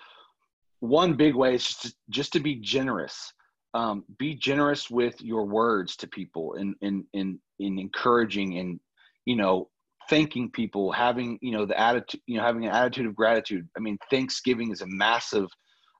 [0.79, 3.33] one big way is just to, just to be generous
[3.73, 8.79] um, be generous with your words to people and in in in encouraging and
[9.25, 9.69] you know
[10.09, 13.67] thanking people having you know the attitude you know having an attitude of gratitude.
[13.77, 15.47] I mean thanksgiving is a massive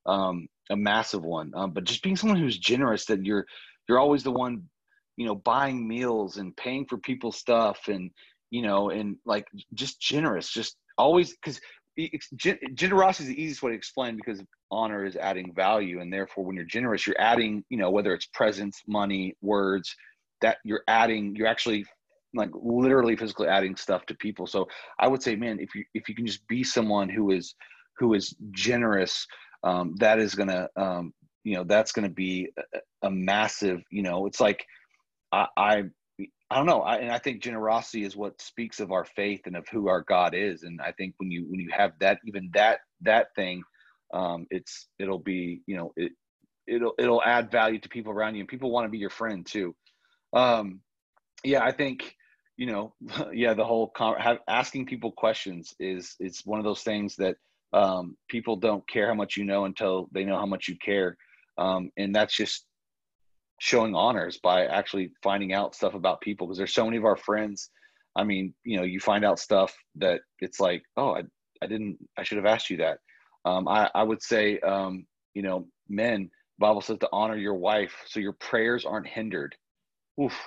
[0.06, 1.52] um a massive one.
[1.56, 3.46] Um, but just being someone who's generous that you're
[3.88, 4.64] you're always the one
[5.18, 8.12] you know buying meals and paying for people's stuff and
[8.52, 11.60] you know and like just generous just always because
[12.74, 14.42] generosity is the easiest way to explain because
[14.72, 16.02] honor is adding value.
[16.02, 19.96] And therefore when you're generous you're adding you know whether it's presence money words
[20.42, 21.86] that you're adding you're actually
[22.34, 24.68] like literally physically adding stuff to people so
[25.00, 27.56] i would say man if you if you can just be someone who is
[27.98, 29.28] who is generous
[29.64, 31.14] um, that is gonna um,
[31.44, 34.66] you know that's gonna be a, a massive you know it's like
[35.32, 35.84] I, I
[36.54, 36.82] I don't know.
[36.82, 40.02] I, and I think generosity is what speaks of our faith and of who our
[40.02, 40.62] God is.
[40.62, 43.64] And I think when you when you have that, even that that thing,
[44.14, 46.12] um, it's it'll be you know it
[46.68, 49.44] it'll it'll add value to people around you, and people want to be your friend
[49.44, 49.76] too.
[50.32, 50.82] Um,
[51.44, 52.16] yeah, I think
[52.58, 52.94] you know,
[53.34, 57.36] yeah, the whole con- have, asking people questions is it's one of those things that
[57.74, 61.18] um, people don't care how much you know until they know how much you care,
[61.58, 62.66] um, and that's just
[63.60, 67.16] showing honors by actually finding out stuff about people because there's so many of our
[67.16, 67.70] friends
[68.18, 71.22] i mean you know you find out stuff that it's like oh i,
[71.62, 72.98] I didn't i should have asked you that.
[73.46, 76.30] Um, I, I would say um, you know men
[76.60, 79.56] bible says to honor your wife so your prayers aren't hindered.
[80.22, 80.38] Oof.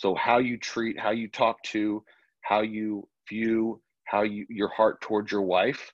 [0.00, 2.02] So how you treat how you talk to
[2.42, 5.92] how you view how you your heart towards your wife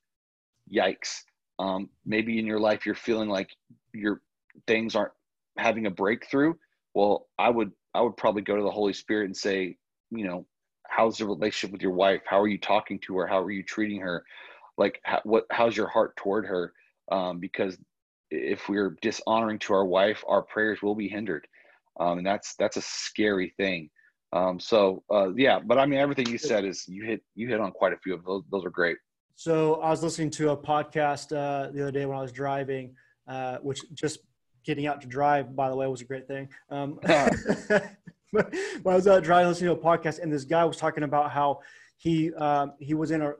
[0.72, 1.22] yikes
[1.58, 3.50] um, maybe in your life you're feeling like
[3.92, 4.20] your
[4.66, 5.12] things aren't
[5.58, 6.54] having a breakthrough,
[6.94, 9.76] well, I would I would probably go to the Holy Spirit and say,
[10.10, 10.46] you know,
[10.88, 12.22] how's the relationship with your wife?
[12.26, 13.26] How are you talking to her?
[13.26, 14.24] How are you treating her?
[14.78, 15.44] Like, how, what?
[15.50, 16.72] How's your heart toward her?
[17.10, 17.78] Um, because
[18.30, 21.46] if we're dishonoring to our wife, our prayers will be hindered,
[21.98, 23.90] um, and that's that's a scary thing.
[24.32, 27.60] Um, so uh, yeah, but I mean, everything you said is you hit you hit
[27.60, 28.42] on quite a few of those.
[28.50, 28.98] Those are great.
[29.34, 32.94] So I was listening to a podcast uh, the other day when I was driving,
[33.28, 34.20] uh, which just
[34.64, 36.48] getting out to drive, by the way, was a great thing.
[36.70, 36.98] Um,
[38.30, 38.44] when
[38.86, 41.60] I was out driving, listening to a podcast, and this guy was talking about how
[41.96, 43.32] he um, he was in a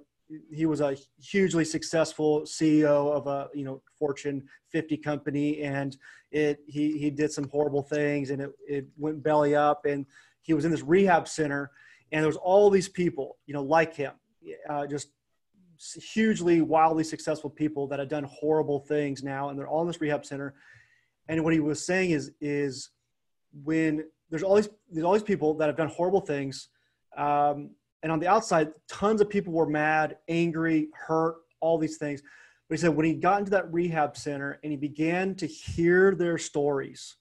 [0.51, 5.97] he was a hugely successful CEO of a you know Fortune 50 company, and
[6.31, 10.07] it he he did some horrible things, and it it went belly up, and
[10.47, 11.73] he was in this rehab center,
[12.13, 14.13] and there was all these people you know like him,
[14.71, 15.09] uh, just
[16.13, 20.01] hugely wildly successful people that had done horrible things now, and they're all in this
[20.01, 20.55] rehab center,
[21.29, 22.91] and what he was saying is is
[23.65, 26.69] when there's all these there's all these people that have done horrible things,
[27.17, 27.71] um,
[28.03, 32.23] and on the outside, tons of people were mad, angry, hurt, all these things.
[32.69, 36.15] But he said when he got into that rehab center and he began to hear
[36.15, 37.17] their stories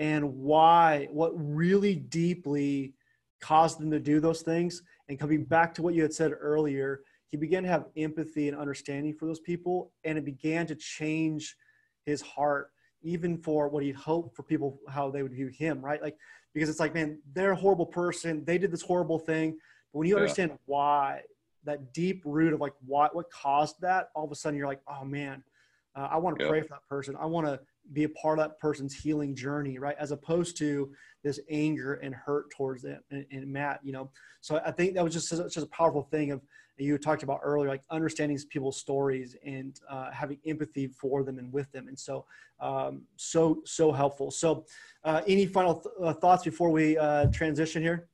[0.00, 2.94] and why, what really deeply
[3.40, 7.02] caused them to do those things, and coming back to what you had said earlier,
[7.28, 11.54] he began to have empathy and understanding for those people, and it began to change
[12.04, 12.70] his heart
[13.02, 16.02] even for what he'd hoped for people how they would view him, right?
[16.02, 16.16] Like
[16.54, 18.44] because it's like, man, they're a horrible person.
[18.44, 19.56] They did this horrible thing.
[19.92, 20.22] But when you yeah.
[20.22, 21.22] understand why,
[21.64, 24.80] that deep root of like what what caused that, all of a sudden you're like,
[24.88, 25.44] oh man,
[25.94, 26.50] uh, I want to yeah.
[26.50, 27.16] pray for that person.
[27.20, 27.60] I want to
[27.92, 29.96] be a part of that person's healing journey, right?
[29.98, 30.90] As opposed to
[31.22, 34.10] this anger and hurt towards them and, and Matt, you know.
[34.40, 36.40] So I think that was just such a powerful thing of
[36.76, 41.52] you talked about earlier, like understanding people's stories and uh, having empathy for them and
[41.52, 41.88] with them.
[41.88, 42.24] And so,
[42.58, 44.30] um, so, so helpful.
[44.30, 44.64] So,
[45.04, 48.08] uh, any final th- uh, thoughts before we uh, transition here?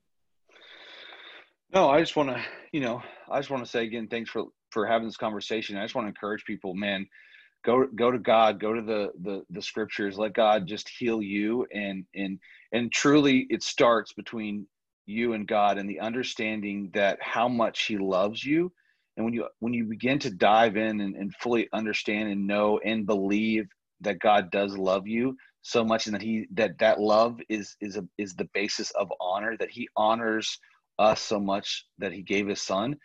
[1.72, 4.44] No, I just want to, you know, I just want to say again, thanks for,
[4.70, 5.76] for having this conversation.
[5.76, 7.06] I just want to encourage people, man,
[7.66, 11.66] go, go to God, go to the, the, the scriptures, let God just heal you.
[11.74, 12.38] And, and,
[12.72, 14.66] and truly it starts between
[15.04, 18.72] you and God and the understanding that how much he loves you
[19.16, 22.78] and when you when you begin to dive in and, and fully understand and know
[22.84, 23.66] and believe
[24.00, 27.96] that God does love you so much and that he that that love is is
[27.96, 30.58] a is the basis of honor that he honors
[30.98, 32.96] us so much that he gave his son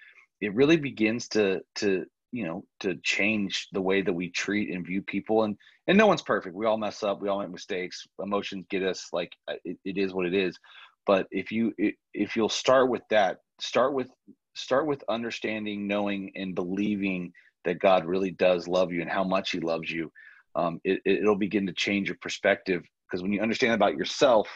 [0.41, 4.85] it really begins to to you know to change the way that we treat and
[4.85, 5.43] view people.
[5.43, 5.57] And
[5.87, 6.55] and no one's perfect.
[6.55, 7.21] We all mess up.
[7.21, 8.05] We all make mistakes.
[8.21, 10.57] Emotions get us like uh, it, it is what it is.
[11.05, 11.73] But if you
[12.13, 14.09] if you'll start with that start with
[14.55, 17.31] start with understanding knowing and believing
[17.63, 20.11] that god really does love you and how much he loves you
[20.55, 22.83] um, it, it'll begin to change your perspective.
[23.07, 24.47] Because when you understand about yourself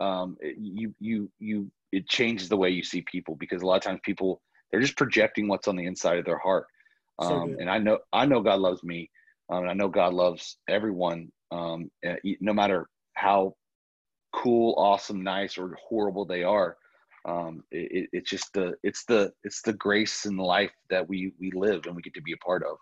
[0.00, 3.34] um, you you you it changes the way you see people.
[3.34, 4.40] Because a lot of times people
[4.70, 6.66] they're just projecting what's on the inside of their heart
[7.18, 9.10] um, so and i know i know god loves me
[9.50, 11.90] um, and i know god loves everyone um,
[12.40, 13.54] no matter how
[14.32, 16.76] cool awesome nice or horrible they are
[17.28, 21.50] um, it, it's just the it's the it's the grace and life that we we
[21.52, 22.78] live and we get to be a part of.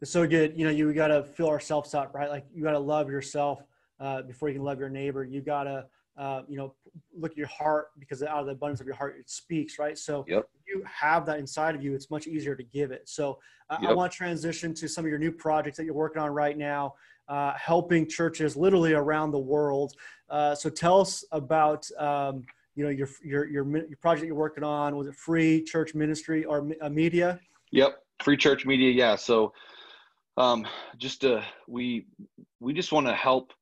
[0.00, 0.54] It's so good.
[0.56, 2.30] You know you got to fill ourselves up right?
[2.30, 3.62] Like you got to love yourself
[4.00, 5.24] uh, before you can love your neighbor.
[5.24, 5.86] You got to
[6.16, 6.74] uh, you know,
[7.18, 9.98] look at your heart because out of the abundance of your heart it speaks, right?
[9.98, 10.48] So yep.
[10.66, 13.08] you have that inside of you, it's much easier to give it.
[13.08, 13.38] So
[13.70, 13.90] uh, yep.
[13.90, 16.56] I want to transition to some of your new projects that you're working on right
[16.56, 16.94] now,
[17.28, 19.94] uh, helping churches literally around the world.
[20.30, 22.44] Uh, so tell us about um,
[22.76, 24.96] you know your, your your your project you're working on.
[24.96, 27.40] Was it free church ministry or uh, media?
[27.72, 28.90] Yep, free church media.
[28.92, 29.16] Yeah.
[29.16, 29.52] So
[30.36, 32.06] um, just uh, we
[32.60, 33.52] we just want to help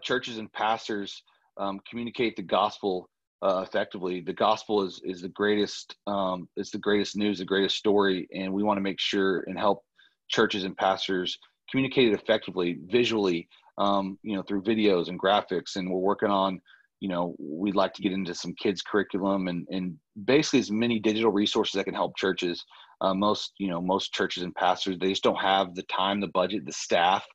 [0.00, 1.22] churches and pastors
[1.58, 3.08] um, communicate the gospel
[3.42, 4.20] uh, effectively.
[4.20, 5.96] The gospel is is the greatest.
[6.06, 9.58] Um, it's the greatest news, the greatest story, and we want to make sure and
[9.58, 9.82] help
[10.28, 11.38] churches and pastors
[11.70, 13.48] communicate it effectively, visually,
[13.78, 15.76] um, you know, through videos and graphics.
[15.76, 16.60] And we're working on,
[17.00, 21.00] you know, we'd like to get into some kids curriculum and and basically as many
[21.00, 22.64] digital resources that can help churches.
[23.00, 26.28] Uh, most you know most churches and pastors they just don't have the time, the
[26.28, 27.26] budget, the staff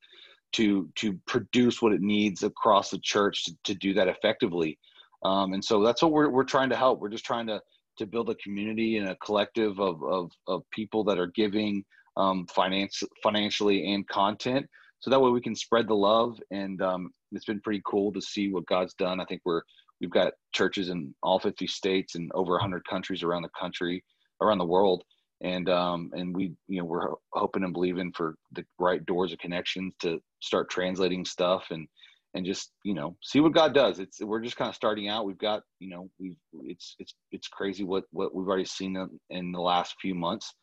[0.53, 4.77] to to produce what it needs across the church to, to do that effectively.
[5.23, 6.99] Um, and so that's what we're, we're trying to help.
[6.99, 7.61] We're just trying to
[7.97, 11.83] to build a community and a collective of of, of people that are giving
[12.15, 14.65] um, finance financially and content.
[14.99, 18.21] So that way we can spread the love and um, it's been pretty cool to
[18.21, 19.19] see what god's done.
[19.19, 19.61] I think we're
[20.01, 24.03] we've got churches in all 50 states and over 100 countries around the country
[24.41, 25.03] around the world.
[25.41, 29.39] And um, and we you know we're hoping and believing for the right doors of
[29.39, 31.87] connections to start translating stuff and
[32.33, 33.99] and just you know see what God does.
[33.99, 35.25] It's we're just kind of starting out.
[35.25, 38.95] We've got you know we've it's it's it's crazy what what we've already seen
[39.29, 40.53] in the last few months,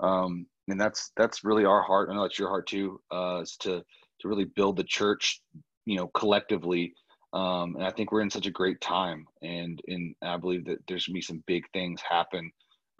[0.00, 2.08] um, and that's that's really our heart.
[2.10, 3.00] I know it's your heart too.
[3.12, 3.82] Uh, is to
[4.20, 5.40] to really build the church,
[5.84, 6.94] you know, collectively.
[7.32, 10.78] Um, and I think we're in such a great time, and and I believe that
[10.88, 12.50] there's gonna be some big things happen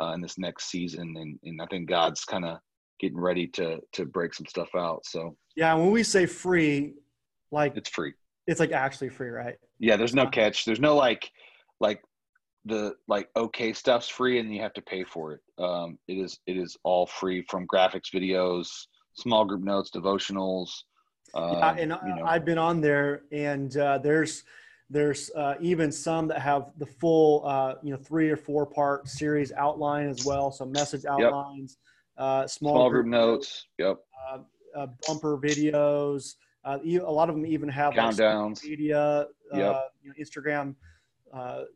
[0.01, 2.59] uh, in this next season, and and I think God's kind of
[2.99, 5.05] getting ready to to break some stuff out.
[5.07, 6.95] So yeah, when we say free,
[7.51, 8.15] like it's free.
[8.47, 9.57] It's like actually free, right?
[9.79, 10.65] Yeah, there's no catch.
[10.65, 11.31] There's no like
[11.81, 12.03] like
[12.65, 15.41] the like okay stuff's free and you have to pay for it.
[15.63, 18.69] Um, it is it is all free from graphics, videos,
[19.15, 20.71] small group notes, devotionals.
[21.35, 22.25] Uh, yeah, and you know.
[22.25, 24.45] I've been on there, and uh, there's
[24.89, 29.09] there's uh, even some that have the full, uh, you know, three or four part
[29.09, 30.53] series outline as well.
[30.53, 31.95] So message outlines, yep.
[32.19, 33.99] Uh, small, small group, group notes, yep,
[34.31, 34.39] uh,
[34.77, 36.35] uh, bumper videos.
[36.65, 39.93] Uh, a lot of them even have countdowns, like media, yep.
[40.03, 40.75] you know, Instagram,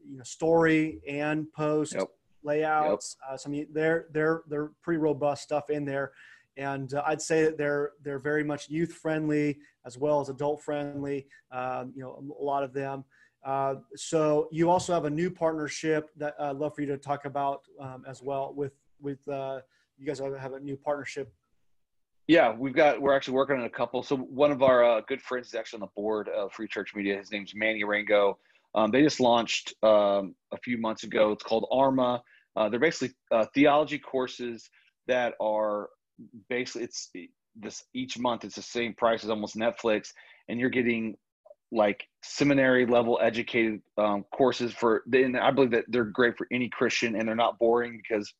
[0.08, 2.08] you know, story and post yep.
[2.42, 3.16] layouts.
[3.30, 3.40] Yep.
[3.40, 6.12] so I mean, they're they're they're pretty robust stuff in there
[6.56, 10.62] and uh, I'd say that they're they're very much youth friendly as well as adult
[10.62, 11.26] friendly.
[11.50, 13.04] Um, you know, a lot of them.
[13.44, 17.24] Uh, so you also have a new partnership that I'd love for you to talk
[17.24, 19.60] about um, as well with with uh,
[20.00, 21.32] you guys have a new partnership.
[22.26, 24.02] Yeah, we've got we're actually working on a couple.
[24.02, 26.94] So one of our uh, good friends is actually on the board of Free Church
[26.94, 27.18] Media.
[27.18, 28.34] His name's Manny Arango.
[28.74, 31.32] Um, they just launched um, a few months ago.
[31.32, 32.22] It's called Arma.
[32.56, 34.70] Uh, they're basically uh, theology courses
[35.06, 35.88] that are
[36.48, 37.10] basically it's
[37.56, 40.08] this each month it's the same price as almost Netflix,
[40.48, 41.16] and you're getting
[41.72, 45.02] like seminary level educated um, courses for.
[45.12, 48.32] And I believe that they're great for any Christian, and they're not boring because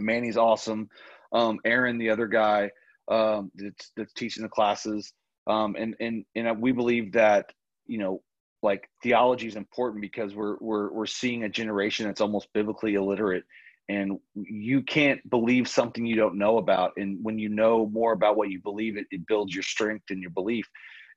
[0.00, 0.88] Manny's awesome.
[1.32, 2.70] Um, Aaron, the other guy
[3.10, 5.12] um, that's, that's teaching the classes,
[5.46, 7.50] um, and and and we believe that
[7.86, 8.22] you know
[8.62, 13.44] like theology is important because we're we're we're seeing a generation that's almost biblically illiterate.
[13.88, 16.92] And you can't believe something you don't know about.
[16.96, 20.22] And when you know more about what you believe it, it builds your strength and
[20.22, 20.64] your belief.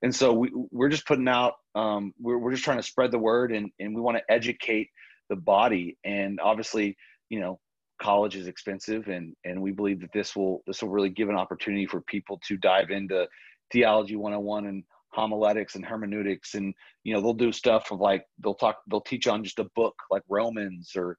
[0.02, 3.18] And so we, we're just putting out um, we're, we're just trying to spread the
[3.18, 4.88] word and, and we want to educate
[5.30, 5.98] the body.
[6.04, 6.96] And obviously
[7.28, 7.60] you know
[8.00, 11.36] college is expensive and and we believe that this will this will really give an
[11.36, 13.26] opportunity for people to dive into
[13.72, 16.74] theology 101 and homiletics and hermeneutics and
[17.04, 19.94] you know they'll do stuff of like they'll talk they'll teach on just a book
[20.10, 21.16] like romans or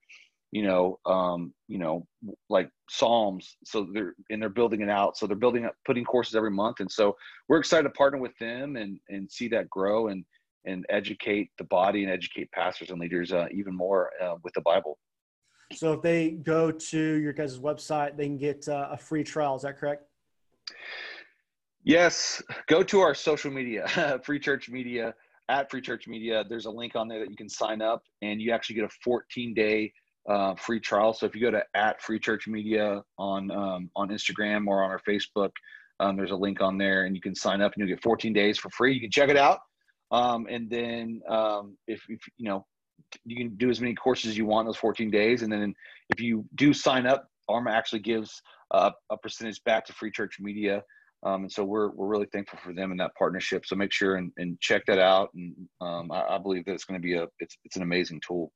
[0.55, 2.07] you know, um, you know,
[2.49, 3.57] like Psalms.
[3.65, 5.17] So they're and they're building it out.
[5.17, 7.17] So they're building up, putting courses every month, and so
[7.49, 10.23] we're excited to partner with them and and see that grow and
[10.63, 14.61] and educate the body and educate pastors and leaders uh, even more uh, with the
[14.61, 14.97] Bible.
[15.73, 19.55] So if they go to your guys' website, they can get uh, a free trial.
[19.55, 20.03] Is that correct?
[21.83, 22.41] Yes.
[22.67, 25.13] Go to our social media, Free Church Media
[25.49, 26.43] at Free Church Media.
[26.47, 28.89] There's a link on there that you can sign up, and you actually get a
[29.03, 29.93] 14 day
[30.27, 31.13] uh, free trial.
[31.13, 34.89] So if you go to at Free Church Media on um, on Instagram or on
[34.89, 35.51] our Facebook,
[35.99, 38.33] um, there's a link on there, and you can sign up, and you'll get 14
[38.33, 38.93] days for free.
[38.93, 39.59] You can check it out,
[40.11, 42.65] um, and then um, if, if you know
[43.25, 45.73] you can do as many courses as you want those 14 days, and then
[46.09, 48.41] if you do sign up, Arma actually gives
[48.71, 50.83] uh, a percentage back to Free Church Media.
[51.23, 53.65] Um, and so we're, we're really thankful for them and that partnership.
[53.65, 55.29] So make sure and, and check that out.
[55.33, 58.21] And um, I, I, believe that it's going to be a, it's, it's an amazing
[58.25, 58.51] tool.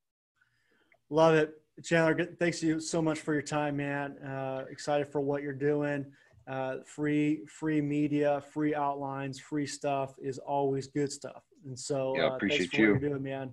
[1.09, 1.53] Love it.
[1.83, 4.17] Chandler, thanks you so much for your time, man.
[4.19, 6.05] Uh, excited for what you're doing.
[6.47, 11.43] Uh, free, free media, free outlines, free stuff is always good stuff.
[11.65, 12.93] And so, yeah, uh, appreciate you.
[12.93, 13.51] What you're doing, man.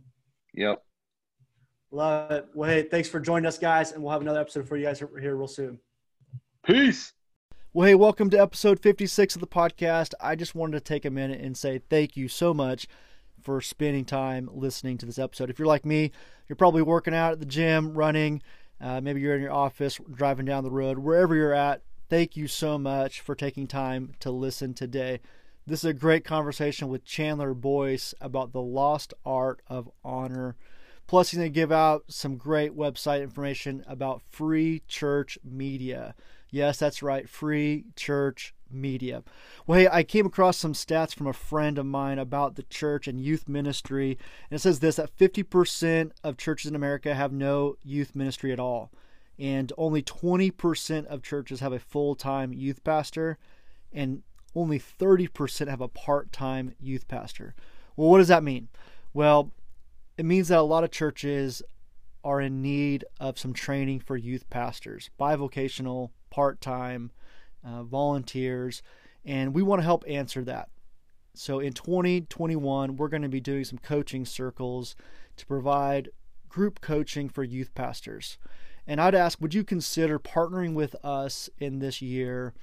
[0.56, 0.82] Yep.
[1.90, 2.48] Love it.
[2.54, 4.98] Well, hey, thanks for joining us, guys, and we'll have another episode for you guys
[4.98, 5.78] here real soon.
[6.64, 7.12] Peace.
[7.74, 10.14] Well, hey, welcome to episode 56 of the podcast.
[10.18, 12.88] I just wanted to take a minute and say thank you so much
[13.42, 15.50] for spending time listening to this episode.
[15.50, 16.10] If you're like me,
[16.48, 18.42] you're probably working out at the gym, running,
[18.80, 21.82] uh, maybe you're in your office, driving down the road, wherever you're at.
[22.08, 25.20] Thank you so much for taking time to listen today.
[25.68, 30.54] This is a great conversation with Chandler Boyce about the lost art of honor.
[31.08, 36.14] Plus, he's going to give out some great website information about free church media.
[36.52, 39.24] Yes, that's right, free church media.
[39.66, 43.08] Well, hey, I came across some stats from a friend of mine about the church
[43.08, 47.76] and youth ministry, and it says this that 50% of churches in America have no
[47.82, 48.92] youth ministry at all,
[49.36, 53.36] and only 20% of churches have a full time youth pastor,
[53.92, 54.22] and
[54.56, 57.54] only 30% have a part time youth pastor.
[57.94, 58.68] Well, what does that mean?
[59.12, 59.52] Well,
[60.16, 61.62] it means that a lot of churches
[62.24, 67.12] are in need of some training for youth pastors, bivocational part time,
[67.64, 68.82] uh, volunteers,
[69.24, 70.68] and we want to help answer that.
[71.34, 74.96] So in 2021, we're going to be doing some coaching circles
[75.36, 76.08] to provide
[76.48, 78.38] group coaching for youth pastors.
[78.86, 82.54] And I'd ask, would you consider partnering with us in this year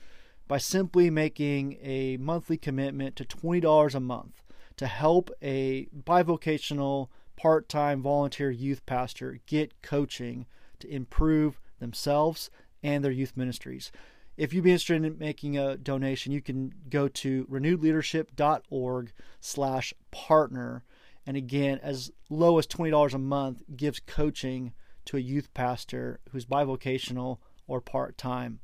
[0.47, 4.43] by simply making a monthly commitment to $20 a month
[4.77, 10.45] to help a bivocational part time volunteer youth pastor get coaching
[10.79, 12.49] to improve themselves
[12.81, 13.91] and their youth ministries.
[14.35, 20.83] If you'd be interested in making a donation, you can go to renewedleadership.org slash partner.
[21.25, 24.73] And again, as low as $20 a month gives coaching
[25.05, 27.37] to a youth pastor who's bivocational
[27.67, 28.59] or part-time.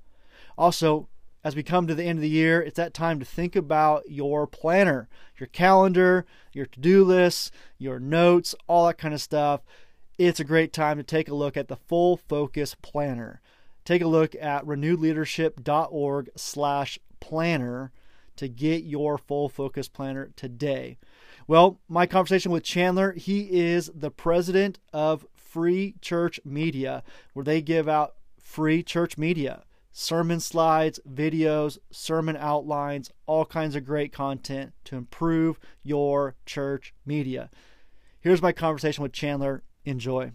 [0.57, 1.07] Also,
[1.43, 4.09] as we come to the end of the year, it's that time to think about
[4.09, 9.61] your planner, your calendar, your to do lists, your notes, all that kind of stuff.
[10.17, 13.41] It's a great time to take a look at the full focus planner
[13.89, 17.91] take a look at renewedleadership.org slash planner
[18.35, 20.97] to get your full focus planner today.
[21.47, 27.63] Well, my conversation with Chandler, he is the president of Free Church Media, where they
[27.63, 34.73] give out free church media, sermon slides, videos, sermon outlines, all kinds of great content
[34.85, 37.49] to improve your church media.
[38.21, 39.63] Here's my conversation with Chandler.
[39.85, 40.31] Enjoy.